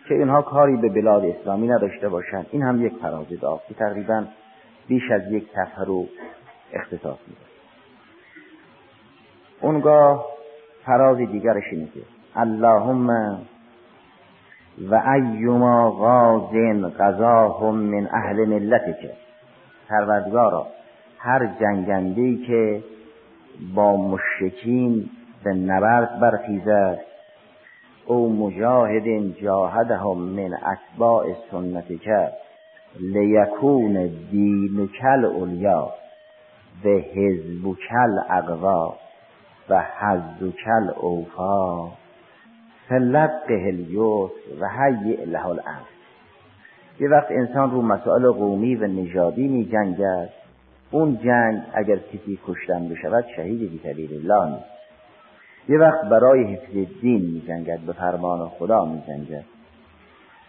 که 0.08 0.16
اینها 0.16 0.42
کاری 0.42 0.78
به 0.78 0.90
بلاد 0.90 1.26
اسلامی 1.26 1.68
نداشته 1.68 2.10
باشند. 2.10 2.46
این 2.52 2.62
هم 2.62 2.86
یک 2.86 2.94
فراز 3.02 3.26
دعا 3.42 3.58
که 3.68 3.74
تقریبا 3.74 4.26
بیش 4.88 5.12
از 5.12 5.32
یک 5.32 5.48
صفحه 5.56 5.86
رو 5.86 6.08
اختصاص 6.74 7.18
میده 7.28 7.42
اونگاه 9.62 10.26
فراز 10.86 11.18
دیگرش 11.18 11.64
اینه 11.72 11.86
که 11.86 12.02
اللهم 12.36 13.38
و 14.82 14.96
ایما 14.96 15.92
غازن 15.92 16.90
غذاهم 16.90 17.76
من 17.76 18.08
اهل 18.12 18.46
ملتک 18.46 19.12
پروردگارا 19.90 20.68
هر 21.18 21.50
جنگنده 21.60 22.36
که 22.48 22.84
با 23.76 23.98
مشرکین 23.98 25.10
به 25.44 25.54
نبرد 25.54 26.20
برخیزد 26.20 27.00
او 28.06 28.34
مجاهد 28.34 29.38
جاهدهم 29.42 30.18
من 30.18 30.50
اتباع 30.54 31.26
سنت 31.52 32.02
کرد 32.02 32.34
لیکون 33.00 34.08
دین 34.32 34.90
کل 35.02 35.26
اولیا 35.26 35.90
به 36.84 37.06
حزب 37.16 37.64
کل 37.64 38.20
اقوا 38.30 38.96
و 39.70 39.84
حزب 40.00 40.54
کل 40.66 40.90
اوفا. 41.02 42.05
فلقه 42.90 43.54
الیوس 43.68 44.32
و 44.60 44.70
هیئ 44.70 45.26
له 45.26 45.46
الامر 45.46 45.96
یه 47.00 47.10
وقت 47.10 47.32
انسان 47.32 47.72
رو 47.72 47.82
مسائل 47.82 48.32
قومی 48.32 48.76
و 48.76 48.88
نژادی 48.88 49.48
می 49.48 49.66
جنگد. 49.66 50.30
اون 50.92 51.18
جنگ 51.24 51.62
اگر 51.74 51.96
کسی 51.96 52.40
کشتن 52.48 52.90
بشود 52.90 53.26
شهید 53.36 53.60
بی 53.60 53.80
سبیل 53.84 54.14
الله 54.14 54.50
نیست. 54.50 54.70
یه 55.70 55.78
وقت 55.78 56.10
برای 56.10 56.44
حفظ 56.44 57.02
دین 57.02 57.22
می 57.22 57.42
جنگد 57.48 57.80
به 57.80 57.94
فرمان 57.94 58.50
خدا 58.50 58.86
می 58.86 59.04
جنگد. 59.08 59.46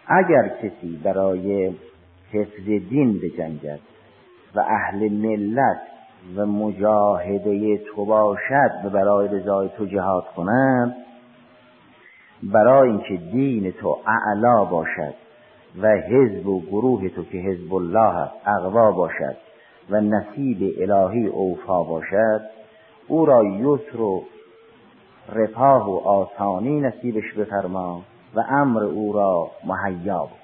اگر 0.07 0.47
کسی 0.47 1.01
برای 1.03 1.73
حفظ 2.33 2.65
دین 2.89 3.19
بجنگد 3.19 3.79
و 4.55 4.59
اهل 4.59 5.09
ملت 5.11 5.81
و 6.35 6.45
مجاهده 6.45 7.77
تو 7.77 8.05
باشد 8.05 8.71
و 8.85 8.89
برای 8.89 9.27
رضای 9.27 9.69
تو 9.77 9.85
جهاد 9.85 10.25
کنند 10.35 10.95
برای 12.43 12.89
اینکه 12.89 13.17
دین 13.31 13.71
تو 13.71 13.97
اعلا 14.07 14.65
باشد 14.65 15.13
و 15.81 15.87
حزب 15.87 16.47
و 16.47 16.61
گروه 16.61 17.09
تو 17.09 17.23
که 17.23 17.37
حزب 17.37 17.73
الله 17.73 18.17
است 18.17 18.47
اقوا 18.47 18.91
باشد 18.91 19.35
و 19.89 20.01
نصیب 20.01 20.73
الهی 20.81 21.27
اوفا 21.27 21.83
باشد 21.83 22.41
او 23.07 23.25
را 23.25 23.43
یسر 23.43 24.01
و 24.01 24.23
رفاه 25.33 25.89
و 25.89 26.07
آسانی 26.07 26.79
نصیبش 26.79 27.33
بفرما 27.33 28.01
و 28.35 28.43
امر 28.49 28.83
او 28.83 29.13
را 29.13 29.51
مهیا 29.65 30.23
بکن. 30.23 30.37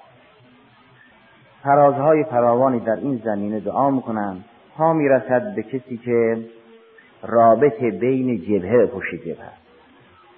فرازهای 1.62 2.24
فراوانی 2.24 2.80
در 2.80 2.96
این 2.96 3.22
زمینه 3.24 3.60
دعا 3.60 3.90
می‌کنم 3.90 4.44
تا 4.76 4.92
می‌رسد 4.92 5.54
به 5.54 5.62
کسی 5.62 5.96
که 6.04 6.38
رابط 7.22 7.80
بین 7.80 8.40
جبهه 8.40 8.86
پشت 8.86 9.14
جبهه 9.14 9.63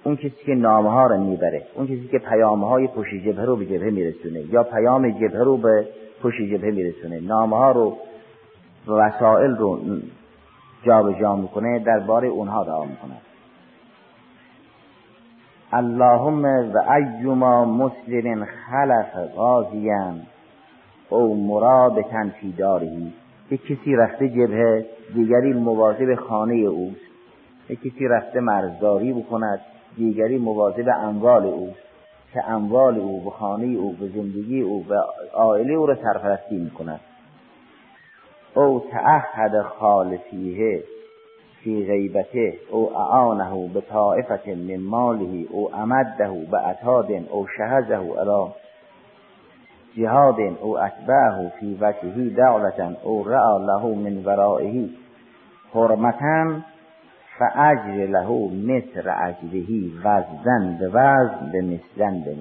اون 0.03 0.15
کسی 0.15 0.45
که 0.45 0.55
نامه 0.55 0.91
ها 0.91 1.07
رو 1.07 1.23
می‌بره 1.23 1.63
اون 1.75 1.87
کسی 1.87 2.07
که 2.11 2.19
پیام 2.19 2.63
های 2.63 2.87
پشت 2.87 3.13
جبهه 3.13 3.45
رو 3.45 3.55
به 3.55 3.65
جبهه 3.65 3.89
میرسونه 3.89 4.39
یا 4.39 4.63
پیام 4.63 5.09
جبهه 5.09 5.43
رو 5.43 5.57
به 5.57 5.87
پشت 6.23 6.41
جبهه 6.41 6.71
میرسونه 6.71 7.19
نامه 7.19 7.57
ها 7.57 7.71
رو 7.71 7.97
وسائل 8.87 9.55
رو 9.55 9.79
جابجا 10.83 11.19
جا 11.19 11.35
می‌کنه 11.35 11.79
درباره 11.79 12.27
اونها 12.27 12.63
دعا 12.63 12.85
می‌کنه. 12.85 13.17
اللهم 15.73 16.45
و 16.45 16.77
ایما 16.91 17.65
مسلم 17.65 18.45
خلف 18.45 19.15
غازیا 19.35 20.13
او 21.09 21.47
مرابطا 21.47 22.29
فی 22.41 22.51
دارهی 22.51 23.13
یک 23.51 23.61
کسی 23.65 23.95
رفته 23.95 24.29
جبهه 24.29 24.85
دیگری 25.13 25.53
مواظب 25.53 26.15
خانه 26.15 26.55
اوست. 26.55 27.01
یک 27.69 27.79
کسی 27.79 28.07
رفته 28.07 28.39
مرزداری 28.39 29.13
بکند. 29.13 29.61
دیگری 29.97 30.37
مواظب 30.37 30.89
اموال 30.89 31.45
او 31.45 31.73
که 32.33 32.49
اموال 32.49 32.97
او 32.97 33.27
و 33.27 33.29
خانه 33.29 33.77
او 33.77 33.95
و 34.01 34.07
زندگی 34.07 34.61
او 34.61 34.85
و 34.89 34.93
عائله 35.33 35.73
او 35.73 35.85
را 35.85 35.95
سرپرستی 35.95 36.57
می‌کند. 36.57 36.99
او 38.55 38.83
تعهد 38.91 39.61
خالفیه 39.61 40.83
فی 41.63 41.85
غیبته 41.85 42.53
او 42.71 42.97
اعانه 42.97 43.67
به 43.73 43.81
طائفت 43.81 44.47
من 44.47 44.79
ماله 44.79 45.45
او 45.49 45.75
امده 45.75 46.45
به 46.51 46.67
اتاد 46.67 47.11
او 47.29 47.47
شهزه 47.57 47.95
علی 47.95 48.51
جهاد 49.97 50.39
او 50.61 50.77
اتبعه 50.79 51.49
فی 51.59 51.77
وجهه 51.81 52.29
دعوتا 52.29 52.91
او 53.03 53.23
رعا 53.23 53.57
له 53.57 53.85
من 53.95 54.25
ورائه. 54.25 54.89
حرمتا 55.73 56.61
فاجر 57.39 58.07
له 58.07 58.29
مصر 58.65 59.09
اجرهی 59.23 59.93
وزن 60.03 60.77
به 60.79 60.87
وزن 60.87 61.51
به 61.51 61.61
مثلن 61.61 62.23
به 62.23 62.35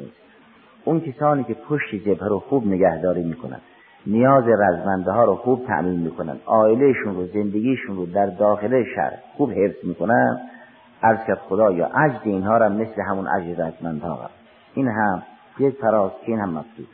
اون 0.84 1.00
کسانی 1.00 1.44
که 1.44 1.54
پشت 1.54 1.94
جبهه 1.94 2.28
رو 2.28 2.38
خوب 2.38 2.66
نگهداری 2.66 3.22
می‌کنن 3.22 3.60
نیاز 4.06 4.44
رزمنده 4.48 5.10
ها 5.10 5.24
رو 5.24 5.34
خوب 5.34 5.66
تأمین 5.66 6.00
می‌کنن 6.00 6.36
آیلهشون 6.46 7.14
رو 7.14 7.26
زندگیشون 7.26 7.96
رو 7.96 8.06
در 8.06 8.26
داخل 8.26 8.84
شهر 8.94 9.12
خوب 9.36 9.52
حفظ 9.52 9.84
می‌کنن. 9.84 10.40
عرض 11.02 11.18
کرد 11.26 11.38
خدا 11.38 11.72
یا 11.72 11.86
عجد 11.86 12.20
اینها 12.24 12.56
را 12.56 12.68
مثل 12.68 13.02
همون 13.02 13.26
عجد 13.26 13.60
رزمنده 13.60 14.06
ها 14.06 14.30
این 14.74 14.88
هم 14.88 15.22
یک 15.58 15.74
فراز 15.74 16.10
این 16.26 16.38
هم 16.38 16.50
مقصود 16.50 16.88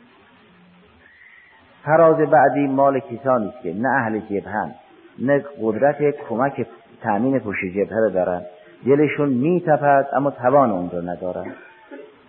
فراز 1.85 2.29
بعدی 2.29 2.67
مال 2.67 2.99
کسانی 2.99 3.53
که 3.63 3.73
نه 3.73 3.89
اهل 3.89 4.19
جبهن 4.19 4.75
نه 5.19 5.43
قدرت 5.61 5.97
کمک 6.29 6.67
تأمین 7.03 7.39
پشت 7.39 7.65
جبهه 7.65 7.99
رو 7.99 8.09
دارن. 8.09 8.41
دلشون 8.85 9.29
میتپد 9.29 10.07
اما 10.13 10.31
توان 10.31 10.71
اون 10.71 10.89
رو 10.89 11.01
ندارن. 11.01 11.51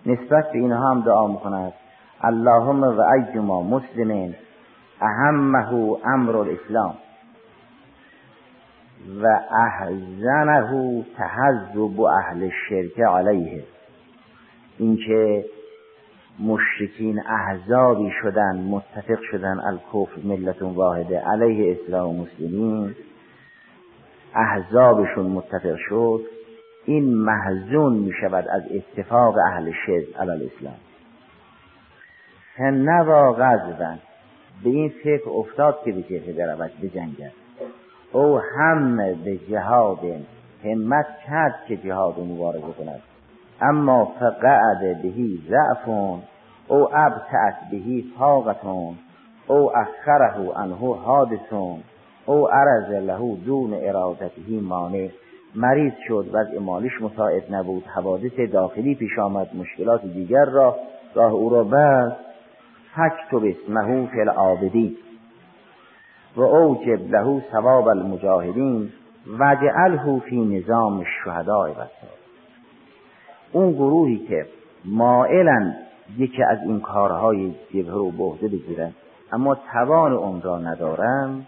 نسبت 0.07 0.53
به 0.53 0.59
اینها 0.59 0.91
هم 0.91 1.01
دعا 1.01 1.27
می‌کند. 1.27 1.73
اللهم 2.21 2.83
و 3.51 3.63
مسلمین. 3.63 4.35
اهمه 5.01 5.73
امر 6.05 6.37
الاسلام. 6.37 6.95
و 9.23 9.27
احزنه 9.51 11.05
تحذب 11.17 12.01
اهل 12.01 12.43
الشرک 12.43 13.01
علیه. 13.01 13.65
اینکه 14.79 15.45
مشرکین 16.41 17.21
احزابی 17.29 18.11
شدن 18.23 18.57
متفق 18.57 19.23
شدن 19.31 19.61
الکفر 19.61 20.21
ملت 20.25 20.63
واحده 20.63 21.21
علیه 21.21 21.77
اسلام 21.81 22.21
و 22.21 22.23
مسلمین. 22.23 22.95
احزابشون 24.35 25.27
متفق 25.27 25.77
شد 25.89 26.21
این 26.85 27.15
محزون 27.15 27.97
می 27.97 28.13
شود 28.21 28.49
از 28.49 28.63
اتفاق 28.71 29.35
اهل 29.39 29.73
شرک 29.87 30.17
علی 30.19 30.31
الاسلام. 30.31 30.77
نوا 32.61 33.33
غزبن 33.33 33.99
به 34.65 34.71
این 34.71 34.93
فکر 35.05 35.31
افتاد 35.31 35.79
که 35.85 35.93
به 35.93 36.03
جهه 36.03 36.33
برود 36.33 36.71
به 36.81 36.89
جنگل 36.89 37.31
او 38.13 38.41
هم 38.59 38.97
به 38.97 39.37
جهاد 39.37 39.99
همت 40.65 41.07
کرد 41.27 41.55
که 41.69 41.77
جهاد 41.77 42.21
مبارزه 42.21 42.73
کند. 42.79 43.03
اما 43.61 44.13
فقعد 44.21 45.03
بهی 45.03 45.43
ضعفون 45.49 46.23
او 46.69 46.89
ابتعت 46.97 47.55
بهی 47.71 48.13
طاقتون 48.19 48.99
او 49.47 49.77
اخره 49.77 50.59
انه 50.59 50.97
حادثون. 50.97 51.83
او 52.27 52.49
عرض 52.49 52.91
له 52.91 53.37
دون 53.47 53.75
ارادته 53.75 54.61
مانع. 54.63 55.09
مریض 55.55 55.93
شد 56.09 56.27
وضع 56.33 56.59
مالیش 56.59 57.03
مساعد 57.03 57.55
نبود. 57.55 57.85
حوادث 57.87 58.41
داخلی 58.53 58.95
پیش 58.95 59.19
آمد 59.19 59.51
مشکلات 59.55 60.03
دیگر 60.03 60.45
را 60.45 60.77
راه 61.15 61.33
او 61.33 61.51
را 61.51 61.65
بست. 61.65 62.17
فکتب 62.95 63.45
اسمه 63.45 64.07
فی 64.07 64.21
العابدین. 64.21 64.97
و 66.37 66.43
اوجب 66.43 67.11
له 67.11 67.43
ثواب 67.53 67.89
المجاهدین. 67.89 68.91
و 69.39 69.57
جعله 69.63 70.21
فی 70.21 70.41
نظام 70.41 70.99
الشهداء 70.99 71.71
و 71.71 71.87
اون 73.53 73.73
گروهی 73.73 74.19
که 74.19 74.47
مائلن 74.85 75.77
یکی 76.19 76.43
از 76.43 76.59
این 76.67 76.81
کارهای 76.81 77.55
جبه 77.75 77.91
رو 77.91 78.11
بهده 78.11 78.49
بگیرن 78.49 78.93
اما 79.33 79.55
توان 79.73 80.13
اون 80.13 80.43
را 80.43 80.59
ندارن. 80.59 81.47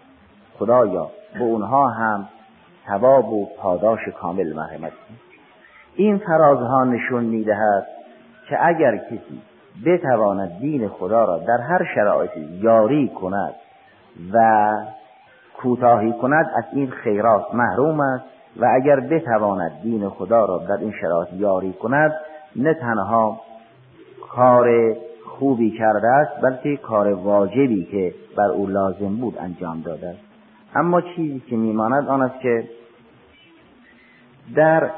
خدایا 0.59 1.09
به 1.33 1.43
اونها 1.43 1.87
هم 1.87 2.27
ثواب 2.87 3.33
و 3.33 3.47
پاداش 3.57 3.99
کامل 4.21 4.53
مرحمت. 4.53 4.91
این 5.95 6.17
فرازها 6.17 6.83
نشون 6.83 7.23
می‌دهد 7.23 7.87
که 8.49 8.65
اگر 8.65 8.97
کسی 8.97 9.41
بتواند 9.85 10.59
دین 10.59 10.87
خدا 10.87 11.25
را 11.25 11.37
در 11.37 11.57
هر 11.69 11.87
شرایطی 11.95 12.39
یاری 12.39 13.07
کند 13.07 13.53
و 14.33 14.69
کوتاهی 15.57 16.13
کند 16.13 16.45
از 16.55 16.63
این 16.73 16.91
خیرات 16.91 17.45
محروم 17.53 17.99
است 17.99 18.23
و 18.59 18.65
اگر 18.75 18.99
بتواند 18.99 19.71
دین 19.83 20.09
خدا 20.09 20.45
را 20.45 20.57
در 20.57 20.77
این 20.77 20.93
شرایط 21.01 21.33
یاری 21.33 21.73
کند 21.73 22.11
نه 22.55 22.73
تنها 22.73 23.41
کار 24.29 24.95
خوبی 25.25 25.77
کرده 25.77 26.07
است 26.07 26.41
بلکه 26.41 26.77
کار 26.77 27.13
واجبی 27.13 27.85
که 27.85 28.13
بر 28.37 28.49
او 28.51 28.67
لازم 28.67 29.15
بود 29.15 29.37
انجام 29.37 29.81
داده 29.81 30.07
است. 30.07 30.26
اما 30.79 31.01
چیزی 31.01 31.39
که 31.39 31.55
میماند 31.55 32.07
آن 32.07 32.21
است 32.21 32.39
که 32.41 32.69
در 34.55 34.89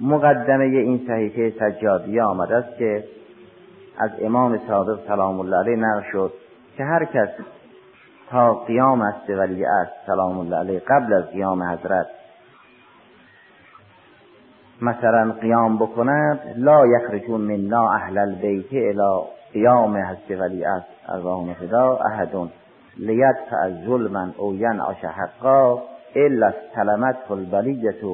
مقدمه 0.00 0.64
این 0.64 1.04
صحیفه 1.06 1.52
سجادیه 1.58 2.22
آمده 2.22 2.56
است 2.56 2.78
که 2.78 3.04
از 3.98 4.10
امام 4.22 4.60
صادق 4.68 5.06
سلام 5.06 5.40
الله 5.40 5.56
علیه 5.56 5.76
نقل 5.76 6.02
شد 6.12 6.32
که 6.76 6.84
هر 6.84 7.04
کس 7.04 7.28
تا 8.30 8.54
قیام 8.54 9.00
است 9.00 9.30
ولی 9.30 9.64
است 9.64 9.92
سلام 10.06 10.38
الله 10.38 10.56
علیه 10.56 10.78
قبل 10.78 11.12
از 11.12 11.30
قیام 11.30 11.62
حضرت 11.62 12.06
مثلا 14.82 15.32
قیام 15.40 15.78
بکند 15.78 16.40
لا 16.56 16.86
یخرجون 16.86 17.40
منا 17.40 17.90
اهل 17.92 18.18
البیت 18.18 18.72
الى 18.72 19.24
قیام 19.52 19.96
حضرت 19.96 20.40
ولی 20.40 20.64
از 20.64 20.82
ارواح 21.08 21.54
فدا 21.54 21.96
احد 21.96 22.36
لیدفع 22.98 23.70
ظلما 23.86 24.28
او 24.36 24.54
ینعش 24.54 25.04
حقا 25.04 25.82
الا 26.14 26.46
استلمت 26.46 27.30
البلیت 27.30 28.04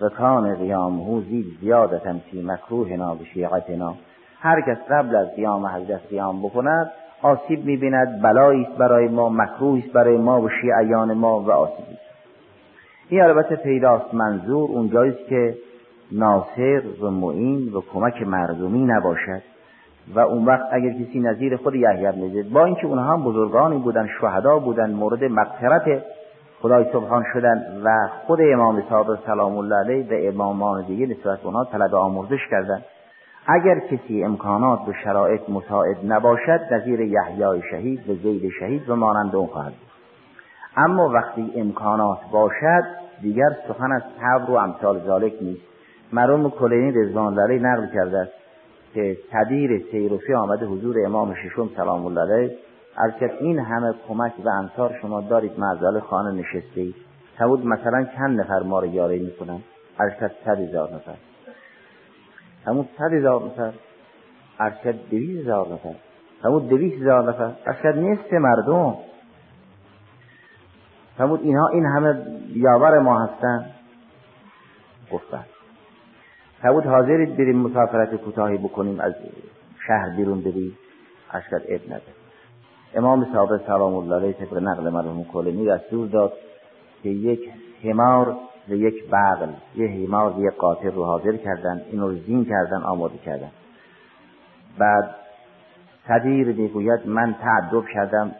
و 0.00 0.08
کان 0.08 0.54
قیامه 0.54 1.20
زید 1.20 1.46
زیادتا 1.60 2.14
فی 2.30 2.42
مکروهنا 2.42 3.14
و 3.14 3.24
شیعتنا. 3.34 3.94
هر 4.40 4.60
کس 4.60 4.78
قبل 4.90 5.16
از 5.16 5.34
قیام 5.36 5.66
حضرت 5.66 6.00
قیام 6.10 6.42
بکند 6.42 6.90
آسیب 7.22 7.64
می‌بیند 7.64 8.22
بلایی 8.22 8.68
برای 8.78 9.08
ما 9.08 9.28
مکروه 9.28 9.78
است 9.84 9.92
برای 9.92 10.16
ما 10.16 10.40
و 10.40 10.48
شیعیان 10.48 11.14
ما 11.14 11.40
و 11.40 11.50
آسیبی 11.50 11.98
این 13.08 13.22
البته 13.22 13.56
پیداست 13.56 14.14
منظور 14.14 14.70
اونجایی 14.70 15.12
است 15.12 15.28
که 15.28 15.54
ناصر 16.12 16.82
و 17.02 17.10
معین 17.10 17.72
و 17.72 17.80
کمک 17.92 18.22
مردمی 18.22 18.84
نباشد. 18.84 19.42
و 20.14 20.20
اون 20.20 20.44
وقت 20.44 20.66
اگر 20.72 20.90
کسی 20.90 21.20
نظیر 21.20 21.56
خود 21.56 21.74
یحیی 21.74 22.12
بن 22.12 22.48
با 22.52 22.64
اینکه 22.64 22.86
اونها 22.86 23.12
هم 23.12 23.24
بزرگانی 23.24 23.78
بودن 23.78 24.08
شهدا 24.20 24.58
بودن 24.58 24.90
مورد 24.90 25.24
مغفرت 25.24 26.02
خدای 26.62 26.84
سبحان 26.92 27.24
شدن 27.32 27.82
و 27.84 28.08
خود 28.26 28.38
امام 28.52 28.82
صادق 28.90 29.18
سلام 29.26 29.56
الله 29.56 29.76
علیه 29.76 30.06
و 30.10 30.32
امامان 30.32 30.84
دیگه 30.86 31.06
نسبت 31.06 31.38
اونها 31.44 31.64
طلب 31.64 31.94
آموزش 31.94 32.40
کردن. 32.50 32.82
اگر 33.46 33.78
کسی 33.78 34.24
امکانات 34.24 34.88
و 34.88 34.92
شرایط 35.04 35.40
مساعد 35.48 35.96
نباشد 36.04 36.60
نظیر 36.70 37.00
یحیای 37.00 37.62
شهید 37.70 38.10
و 38.10 38.14
زید 38.14 38.52
شهید 38.60 38.90
و 38.90 38.96
مانند 38.96 39.36
اون 39.36 39.46
خواهد 39.46 39.72
اما 40.76 41.08
وقتی 41.08 41.52
امکانات 41.56 42.18
باشد 42.32 42.84
دیگر 43.22 43.50
سخن 43.68 43.92
از 43.92 44.02
صبر 44.20 44.50
و 44.50 44.54
امثال 44.54 45.00
ذالک 45.06 45.32
نیست. 45.40 45.62
مرحوم 46.12 46.50
کلینی 46.50 46.92
رضوان 46.92 47.38
الله 47.38 47.58
نقل 47.58 47.86
کرده 47.94 48.18
است. 48.18 48.32
که 48.94 49.18
تدیر 49.32 49.86
سیروفی 49.90 50.34
آمده 50.34 50.66
حضور 50.66 51.06
امام 51.06 51.34
ششم 51.34 51.70
سلام 51.76 52.06
الله 52.06 52.20
علیه. 52.20 52.56
از 52.96 53.12
این 53.40 53.58
همه 53.58 53.94
کمک 54.08 54.32
و 54.44 54.48
انصار 54.48 54.98
شما 55.02 55.20
دارید 55.20 55.52
معزل 55.58 56.00
خانه 56.00 56.30
نشسته 56.30 56.80
اید 56.80 56.94
تبود 57.38 57.66
مثلا 57.66 58.04
چند 58.04 58.40
نفر 58.40 58.62
ما 58.62 58.80
رو 58.80 58.86
یاری 58.86 59.18
می‌کنن؟ 59.18 59.58
که 59.98 60.30
صد 60.44 60.60
هزار 60.60 60.94
نفر. 60.94 61.14
همون 62.66 62.88
صد 62.98 63.12
هزار 63.12 63.42
نفر. 63.44 63.72
که 64.82 64.92
دویز 65.10 65.40
هزار 65.40 65.68
نفر. 65.72 65.94
همون 66.44 66.66
دویز 66.66 67.02
هزار 67.02 67.28
نفر. 67.28 67.52
که 67.82 67.88
نصف 67.88 68.32
مردم. 68.32 68.94
همون 71.18 71.40
اینها 71.42 71.68
این 71.68 71.86
همه 71.86 72.22
یاور 72.54 72.98
ما 72.98 73.24
هستن. 73.24 73.66
گفتن. 75.12 75.44
تبود 76.62 76.86
حاضرید 76.86 77.36
بریم 77.36 77.58
مسافرت 77.58 78.14
کوتاهی 78.14 78.58
بکنیم 78.58 79.00
از 79.00 79.14
شهر 79.86 80.16
بیرون 80.16 80.40
بریم 80.40 80.78
اشکت 81.32 81.62
اب 81.68 81.80
نده 81.86 82.02
امام 82.94 83.26
صادق 83.32 83.66
سلام 83.66 83.94
الله 83.94 84.16
علیه 84.16 84.32
طبق 84.32 84.58
نقل 84.58 84.90
مرحوم 84.90 85.24
کلمی 85.24 85.66
دستور 85.66 86.08
داد 86.08 86.32
که 87.02 87.08
یک 87.08 87.50
حمار 87.82 88.36
و 88.68 88.72
یک 88.72 89.10
بغل 89.10 89.48
یه 89.74 89.88
حمار 89.88 90.38
و 90.38 90.46
یک 90.46 90.54
قاطر 90.54 90.90
رو 90.90 91.04
حاضر 91.04 91.36
کردن 91.36 91.82
این 91.90 92.00
رو 92.00 92.14
زین 92.14 92.44
کردن 92.44 92.82
آماده 92.82 93.18
کردن. 93.18 93.50
بعد 94.78 95.14
صدیر 96.08 96.46
می‌گوید 96.46 97.06
من 97.06 97.34
تعدب 97.34 97.84
کردم 97.94 98.34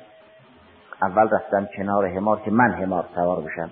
اول 1.03 1.29
رفتم 1.29 1.69
کنار 1.77 2.09
حمار 2.09 2.41
که 2.41 2.51
من 2.51 2.71
حمار 2.71 3.05
سوار 3.15 3.41
بشم. 3.41 3.71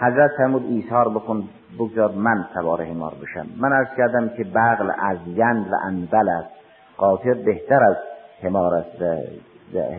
حضرت 0.00 0.30
فرمود 0.36 0.62
ایثار 0.62 1.08
بکن 1.08 1.48
بگذار 1.78 2.12
من 2.12 2.46
سوار 2.54 2.82
حمار 2.82 3.14
بشم. 3.22 3.46
من 3.56 3.72
عرض 3.72 3.88
کردم 3.96 4.28
که 4.28 4.44
بغل 4.44 4.90
از 4.98 5.18
یند 5.26 5.66
و 5.72 5.74
انبل 5.86 6.28
است. 6.28 6.50
قاطر 6.96 7.34
بهتر 7.34 7.82
از 7.82 7.96
حمار 8.42 8.74
است 8.74 9.02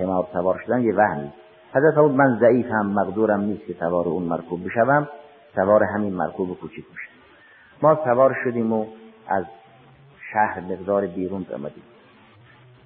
حمار 0.01 0.27
سوار 0.33 0.61
شدن 0.65 0.81
یه 0.81 0.95
وهمی 0.95 1.31
حضرت 1.73 1.95
فرمود 1.95 2.11
من 2.11 2.37
ضعیفم 2.39 2.85
مقدورم 2.85 3.39
نیست 3.39 3.65
که 3.65 3.73
سوار 3.73 4.07
اون 4.07 4.23
مرکوب 4.23 4.65
بشوم. 4.65 5.07
سوار 5.55 5.83
همین 5.83 6.13
مرکوب 6.13 6.59
کوچیک 6.59 6.85
میشه 6.91 7.09
ما 7.81 7.99
سوار 8.03 8.37
شدیم 8.43 8.73
و 8.73 8.85
از 9.27 9.43
شهر 10.33 10.59
مقدار 10.59 11.05
بیرون 11.05 11.45
آمدیم. 11.55 11.83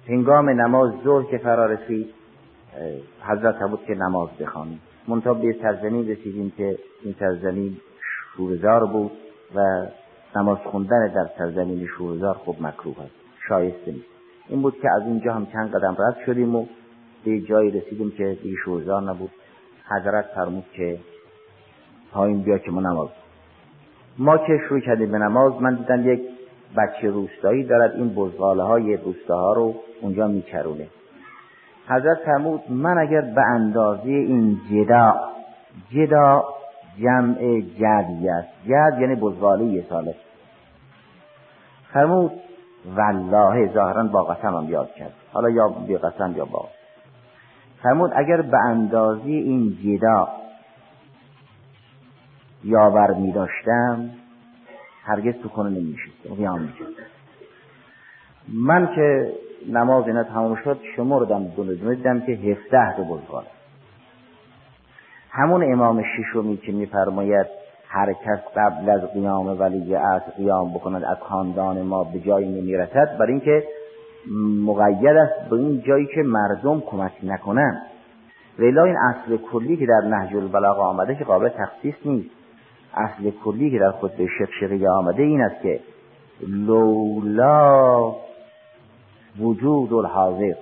هنگام 0.08 0.50
نماز 0.50 0.92
ظهر 1.04 1.30
که 1.30 1.38
فرا 1.38 1.66
رسید 1.66 2.14
حضرت 3.22 3.62
بود 3.70 3.84
که 3.84 3.94
نماز 3.94 4.28
بخوانیم. 4.40 4.80
منتها 5.08 5.34
به 5.34 5.56
سرزمین 5.62 6.08
رسیدیم 6.08 6.52
که 6.56 6.78
این 7.02 7.14
سرزمین 7.18 7.76
شورزار 8.36 8.86
بود 8.86 9.10
و 9.54 9.86
نماز 10.36 10.58
خوندن 10.58 11.08
در 11.08 11.30
سرزمین 11.38 11.86
شورزار 11.86 12.34
خوب 12.34 12.62
مکروه 12.62 13.00
است 13.00 13.14
شایسته 13.48 13.92
نیست. 13.92 14.06
این 14.48 14.62
بود 14.62 14.80
که 14.82 14.88
از 14.96 15.02
اینجا 15.02 15.32
هم 15.32 15.46
چند 15.46 15.74
قدم 15.74 15.96
رد 15.98 16.16
شدیم 16.26 16.56
و 16.56 16.66
به 17.24 17.40
جایی 17.40 17.70
رسیدیم 17.70 18.10
که 18.10 18.38
دیگه 18.42 18.56
شورزار 18.64 19.02
نبود. 19.02 19.30
حضرت 19.90 20.24
فرمود 20.34 20.64
که 20.72 20.98
پایین 22.12 22.42
بیا 22.42 22.58
که 22.58 22.70
ما 22.70 22.80
نماز. 22.80 23.08
ما 24.18 24.38
که 24.38 24.60
شروع 24.68 24.80
کردیم 24.80 25.12
به 25.12 25.18
نماز 25.18 25.52
من 25.62 25.74
دیدم 25.74 26.12
یک 26.12 26.20
بچه 26.76 27.08
روستایی 27.08 27.64
دارد 27.64 27.94
این 27.94 28.14
بزغاله 28.14 28.62
های 28.62 28.96
روستاها 28.96 29.52
رو 29.52 29.74
اونجا 30.00 30.28
میچرونه. 30.28 30.88
حضرت 31.88 32.18
فرمود 32.24 32.60
من 32.70 32.98
اگر 32.98 33.20
به 33.20 33.42
اندازه 33.42 34.08
این 34.08 34.60
جدا 34.70 35.14
جدا 35.90 36.44
جمع 36.98 37.60
جدی 37.60 38.28
است. 38.28 38.48
جد 38.66 39.00
یعنی 39.00 39.14
بزغاله 39.14 39.84
ساله. 39.88 40.14
فرمود 41.92 42.32
والله 42.96 43.72
ظاهرا 43.74 44.02
با 44.04 44.24
قسم 44.24 44.56
هم 44.56 44.70
یاد 44.70 44.94
کرد. 44.94 45.12
حالا 45.32 45.50
یا 45.50 45.68
بی 45.68 45.96
قسم 45.96 46.34
یا 46.36 46.44
با. 46.44 46.68
فرمود 47.82 48.10
اگر 48.14 48.42
به 48.42 48.58
اندازه 48.58 49.24
این 49.24 49.78
جدا 49.84 50.28
یاور 52.64 53.14
می 53.14 53.32
داشتم 53.32 54.10
هرگز 55.04 55.34
تو 55.42 55.48
کنه 55.48 55.70
نمی 55.70 55.96
قیام 56.36 56.60
می 56.60 56.72
من 58.48 58.94
که 58.94 59.32
نماز 59.68 60.06
اینا 60.06 60.22
تمام 60.22 60.56
شد 60.64 60.78
شمردم 60.96 61.44
دونه 61.44 61.74
دیدم 61.74 62.20
که 62.20 62.32
هفته 62.32 62.96
دو 62.96 63.04
بزرگان 63.04 63.44
همون 65.30 65.72
امام 65.72 66.02
ششمی 66.02 66.56
که 66.56 66.72
میفرماید 66.72 67.46
هر 67.88 68.12
کس 68.12 68.38
قبل 68.56 68.90
از 68.90 69.12
قیام 69.12 69.60
ولی 69.60 69.96
از 69.96 70.22
قیام 70.36 70.74
بکند 70.74 71.04
از 71.04 71.16
خاندان 71.20 71.82
ما 71.82 72.04
به 72.04 72.20
جایی 72.20 72.60
نمی‌رسد 72.60 73.16
برای 73.18 73.32
اینکه 73.32 73.64
مقید 74.64 75.06
است 75.06 75.48
به 75.50 75.56
این 75.56 75.82
جایی 75.86 76.06
که 76.06 76.22
مردم 76.22 76.80
کمک 76.80 77.12
نکنند. 77.22 77.82
ولی 78.58 78.78
این 78.78 78.96
اصل 78.96 79.36
کلی 79.36 79.76
که 79.76 79.86
در 79.86 80.08
نهج 80.08 80.36
البلاغه 80.36 80.80
آمده 80.80 81.14
که 81.14 81.24
قابل 81.24 81.48
تخصیص 81.48 81.94
نیست. 82.04 82.30
اصل 82.94 83.30
کلی 83.44 83.70
که 83.70 83.78
در 83.78 83.90
خود 83.90 84.16
به 84.16 84.26
شقشقی 84.38 84.86
آمده 84.86 85.22
این 85.22 85.40
است 85.40 85.62
که 85.62 85.80
لولا 86.48 88.14
وجود 89.40 89.92
الحاضر 89.92 90.54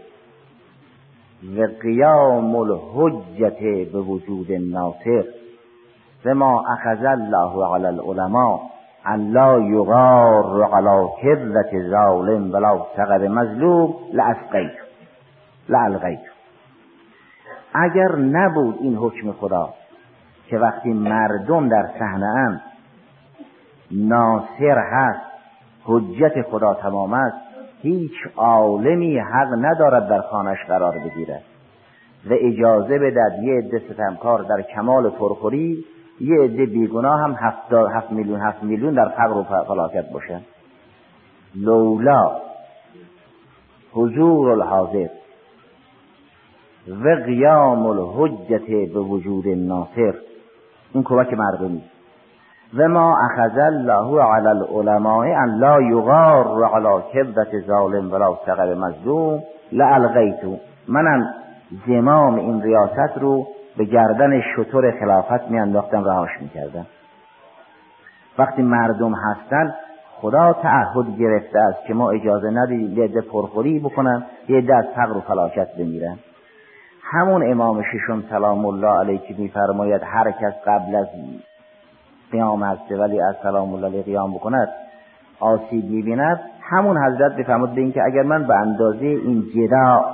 و 1.56 1.66
قیام 1.82 2.56
الحجت 2.56 3.92
به 3.92 3.98
وجود 4.00 4.52
الناصر 4.52 5.24
و 6.24 6.34
ما 6.34 6.64
اخذ 6.68 7.04
الله 7.04 7.74
علی 7.74 7.86
العلماء 7.86 8.60
ان 9.04 9.30
لا 9.32 9.60
یغار 9.60 10.64
علی 10.64 11.08
کبلت 11.22 11.90
ظالم 11.90 12.52
ولا 12.52 12.86
سقر 12.96 13.28
مظلوم 13.28 13.94
لاسقیت 14.12 14.72
لالغیت 15.68 16.20
اگر 17.74 18.16
نبود 18.16 18.78
این 18.80 18.96
حکم 18.96 19.32
خدا 19.32 19.74
که 20.46 20.58
وقتی 20.58 20.92
مردم 20.92 21.68
در 21.68 21.90
صحنه 21.98 22.60
ناصر 23.90 24.78
هست 24.78 25.20
حجت 25.84 26.42
خدا 26.50 26.74
تمام 26.74 27.12
است 27.12 27.41
هیچ 27.82 28.12
عالمی 28.36 29.18
حق 29.18 29.48
ندارد 29.58 30.08
در 30.08 30.20
خانش 30.20 30.58
قرار 30.68 30.98
بگیرد. 30.98 31.42
و 32.30 32.34
اجازه 32.40 32.98
بدد 32.98 33.42
یه 33.42 33.54
عده 33.54 33.82
ستمکار 33.90 34.42
در 34.42 34.62
کمال 34.74 35.10
پرخوری 35.10 35.84
یه 36.20 36.40
عده 36.40 36.66
بیگناه 36.66 37.20
هم 37.20 37.36
هفت, 37.38 37.72
هفت 37.72 38.10
میلیون 38.10 38.40
هفت 38.40 38.62
میلیون 38.62 38.94
در 38.94 39.08
فقر 39.08 39.36
و 39.36 39.64
فلاکت 39.64 40.12
باشن 40.12 40.40
لولا 41.54 42.36
حضور 43.92 44.50
الحاضر 44.50 45.08
و 46.88 47.08
قیام 47.24 47.86
الحجت 47.86 48.92
به 48.92 49.00
وجود 49.00 49.48
ناصر. 49.48 50.14
این 50.94 51.02
کمک 51.04 51.32
مردمی. 51.32 51.82
و 52.76 52.88
ما 52.88 53.16
اخذ 53.18 53.58
الله 53.58 54.22
علی 54.22 54.48
العلماء 54.48 55.26
ان 55.42 55.58
لا 55.58 55.80
یغار 55.80 56.64
علی 56.64 57.02
کبدت 57.14 57.66
ظالم 57.66 58.12
ولا 58.12 58.34
سقر 58.46 58.74
مظلوم 58.74 59.42
لالغیتو 59.72 60.56
منم 60.88 61.34
زمام 61.86 62.34
این 62.34 62.62
ریاست 62.62 63.18
رو 63.20 63.46
به 63.76 63.84
گردن 63.84 64.40
شطور 64.40 64.90
خلافت 65.00 65.50
میانداختم 65.50 66.04
رهاش 66.04 66.30
می‌کردم. 66.40 66.86
وقتی 68.38 68.62
مردم 68.62 69.14
هستن 69.14 69.74
خدا 70.20 70.52
تعهد 70.52 71.16
گرفته 71.18 71.58
است 71.58 71.86
که 71.86 71.94
ما 71.94 72.10
اجازه 72.10 72.50
ندید 72.50 72.98
یه 72.98 73.20
پرخوری 73.20 73.78
بکنن 73.78 74.22
یه 74.48 74.74
از 74.74 74.84
فقر 74.96 75.16
و 75.16 75.20
فلاکت 75.20 75.68
بمیرن. 75.78 76.18
همون 77.02 77.50
امام 77.52 77.82
ششم 77.82 78.22
سلام 78.30 78.66
الله 78.66 79.00
علیه 79.00 79.18
که 79.18 79.34
میفرماید 79.38 80.02
هر 80.04 80.30
کس 80.30 80.52
قبل 80.66 80.94
از 80.94 81.06
قیام 82.32 82.62
هسته 82.62 82.96
ولی 82.96 83.20
از 83.20 83.34
سلام 83.42 83.74
الله 83.74 84.02
قیام 84.02 84.34
بکند 84.34 84.68
آسیب 85.40 85.84
می‌بیند. 85.84 86.40
همون 86.60 86.98
حضرت 86.98 87.36
بفرمود 87.36 87.74
به 87.74 87.80
اینکه 87.80 88.02
اگر 88.02 88.22
من 88.22 88.46
به 88.46 88.54
اندازه 88.54 89.06
این 89.06 89.44
جدا 89.54 90.04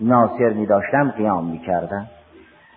ناصر 0.00 0.48
میداشتم 0.48 1.10
قیام 1.10 1.46
می‌کردم. 1.46 2.06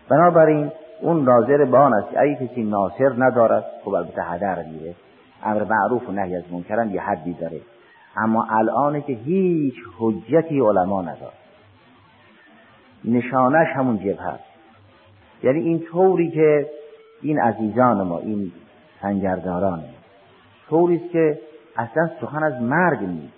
بنابراین 0.09 0.71
اون 1.01 1.23
ناظر 1.23 1.65
به 1.65 1.77
آن 1.77 1.93
است 1.93 2.07
اگه 2.17 2.35
کسی 2.35 2.63
ناصر 2.63 3.13
ندارد 3.17 3.65
خب 3.83 3.93
البته 3.93 4.23
هدر 4.23 4.63
میره 4.63 4.95
امر 5.43 5.63
معروف 5.63 6.09
و 6.09 6.11
نهی 6.11 6.35
از 6.35 6.43
منکرم 6.51 6.89
یه 6.89 7.01
حدی 7.01 7.33
داره. 7.33 7.61
اما 8.17 8.47
الانه 8.49 9.01
که 9.01 9.13
هیچ 9.13 9.75
حجتی 9.99 10.59
علما 10.59 11.01
نداره 11.01 11.33
نشانش 13.05 13.67
همون 13.75 13.97
جبه 13.97 14.23
هست 14.23 14.43
یعنی 15.43 15.59
این 15.59 15.79
طوری 15.91 16.31
که 16.31 16.69
این 17.23 17.39
عزیزان 17.39 18.07
ما 18.07 18.19
این 18.19 18.51
سنگرداران 19.01 19.83
طوری 20.69 20.95
است 20.95 21.11
که 21.11 21.39
اصلا 21.77 22.09
سخن 22.21 22.43
از 22.43 22.61
مرگ 22.61 22.99
نیست. 22.99 23.33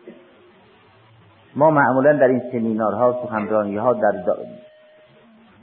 ما 1.56 1.72
معمولا 1.72 2.14
در 2.14 2.28
این 2.28 2.42
سمینارها 2.52 3.20
سخنرانی 3.24 3.78
ها 3.78 3.94
در 3.94 4.24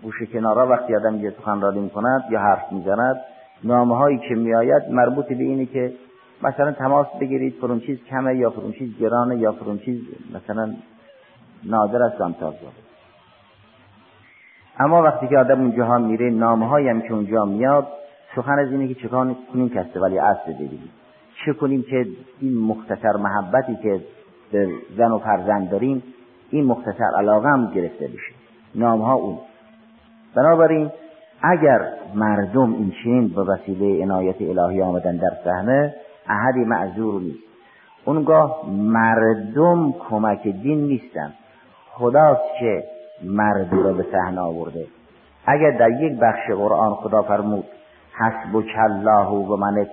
گوشه 0.02 0.26
کنارا 0.26 0.66
وقتی 0.66 0.96
آدم 0.96 1.16
یه 1.16 1.30
سخنرانی 1.30 1.80
می‌کند 1.80 2.24
یا 2.30 2.40
حرف 2.40 2.72
می‌زند 2.72 3.16
نامه 3.64 3.96
هایی 3.96 4.18
که 4.18 4.34
میآید 4.34 4.82
مربوط 4.90 5.26
به 5.26 5.34
اینه 5.34 5.66
که 5.66 5.92
مثلا 6.42 6.72
تماس 6.72 7.06
بگیرید 7.20 7.54
فرون 7.60 7.80
چیز 7.80 7.98
کمه 8.10 8.36
یا 8.36 8.50
فرون 8.50 8.72
چیز 8.72 8.98
گرانه 8.98 9.36
یا 9.36 9.52
فرون 9.52 9.78
چیز 9.78 10.00
مثلا 10.34 10.74
نادر 11.64 12.02
است 12.02 12.20
امتاز 12.20 12.54
اما 14.78 15.02
وقتی 15.02 15.28
که 15.28 15.38
آدم 15.38 15.60
اونجا 15.60 15.98
میره 15.98 16.30
نامه 16.30 16.66
هم 16.90 17.02
که 17.02 17.12
اونجا 17.12 17.44
میاد 17.44 17.86
سخن 18.36 18.58
از 18.58 18.70
اینه 18.70 18.88
که 18.88 18.94
چکار 18.94 19.36
کنیم 19.52 19.68
کسته 19.68 20.00
ولی 20.00 20.18
اصل 20.18 20.52
ببینیم. 20.52 20.90
چه 21.44 21.52
کنیم 21.52 21.82
که 21.82 22.06
این 22.40 22.58
مختصر 22.58 23.12
محبتی 23.12 23.76
که 23.82 24.00
به 24.52 24.68
زن 24.96 25.12
و 25.12 25.18
فرزند 25.18 25.70
داریم 25.70 26.02
این 26.50 26.64
مختصر 26.64 27.10
علاقه 27.18 27.48
هم 27.48 27.70
گرفته 27.74 28.06
بشه. 28.06 28.34
نامه 28.74 29.04
ها 29.06 29.14
اون. 29.14 29.38
بنابراین 30.34 30.90
اگر 31.42 31.88
مردم 32.14 32.72
این 32.72 32.92
چین 33.02 33.28
به 33.28 33.42
وسیله 33.42 34.02
عنایت 34.02 34.36
الهی 34.40 34.82
آمدن 34.82 35.16
در 35.16 35.32
صحنه 35.44 35.94
احدی 36.28 36.64
معذور 36.64 37.22
نیست. 37.22 37.44
اونگاه 38.04 38.70
مردم 38.70 39.92
کمک 39.92 40.42
دین 40.42 40.86
نیستن. 40.86 41.32
خداست 41.90 42.42
که 42.60 42.84
مردی 43.24 43.76
را 43.76 43.92
به 43.92 44.06
صحنه 44.12 44.40
آورده. 44.40 44.86
اگر 45.46 45.70
در 45.70 45.90
یک 45.90 46.18
بخش 46.18 46.50
قرآن 46.50 46.94
خدا 46.94 47.22
فرمود 47.22 47.64
حسبک 48.14 48.76
الله 48.78 49.28
و 49.28 49.56
من 49.56 49.86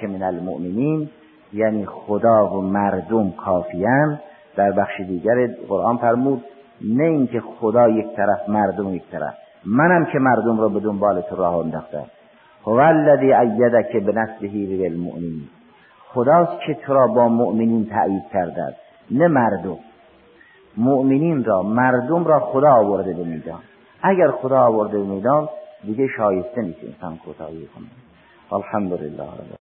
که 0.00 0.06
من 0.06 0.22
المؤمنین 0.22 1.08
یعنی 1.52 1.86
خدا 1.86 2.46
و 2.46 2.62
مردم 2.62 3.30
کافیان 3.30 4.20
در 4.56 4.72
بخش 4.72 5.00
دیگر 5.00 5.46
قرآن 5.68 5.96
فرمود 5.96 6.44
نه 6.84 7.04
اینکه 7.04 7.40
خدا 7.40 7.88
یک 7.88 8.16
طرف 8.16 8.48
مردم 8.48 8.94
یک 8.94 9.02
طرف. 9.12 9.34
منم 9.64 10.04
که 10.04 10.18
مردم 10.18 10.60
را 10.60 10.68
به 10.68 10.80
دنبال 10.80 11.20
تو 11.20 11.36
راه 11.36 11.56
انداختم. 11.56 12.06
هو 12.66 12.72
الذی 12.72 13.32
به 14.00 14.12
بنصره 14.12 14.86
المؤمنین 14.86 15.48
خداست 16.08 16.60
که 16.66 16.74
تو 16.74 16.94
را 16.94 17.06
با 17.06 17.28
مؤمنین 17.28 17.86
تأیید 17.86 18.22
کرده 18.32 18.62
است 18.62 18.76
نه 19.10 19.28
مردم. 19.28 19.76
مؤمنین 20.76 21.44
را 21.44 21.62
مردم 21.62 22.24
را 22.24 22.40
خدا 22.40 22.72
آورده 22.72 23.12
به 23.12 23.24
میدان. 23.24 23.60
اگر 24.02 24.30
خدا 24.30 24.60
آورده 24.60 24.98
به 24.98 25.04
میدان 25.04 25.48
دیگه 25.84 26.08
شایسته 26.16 26.62
نیست 26.62 26.84
انسان 26.84 27.18
کوتاهی 27.18 27.66
کنه. 27.66 27.86
الحمدلله 28.52 29.56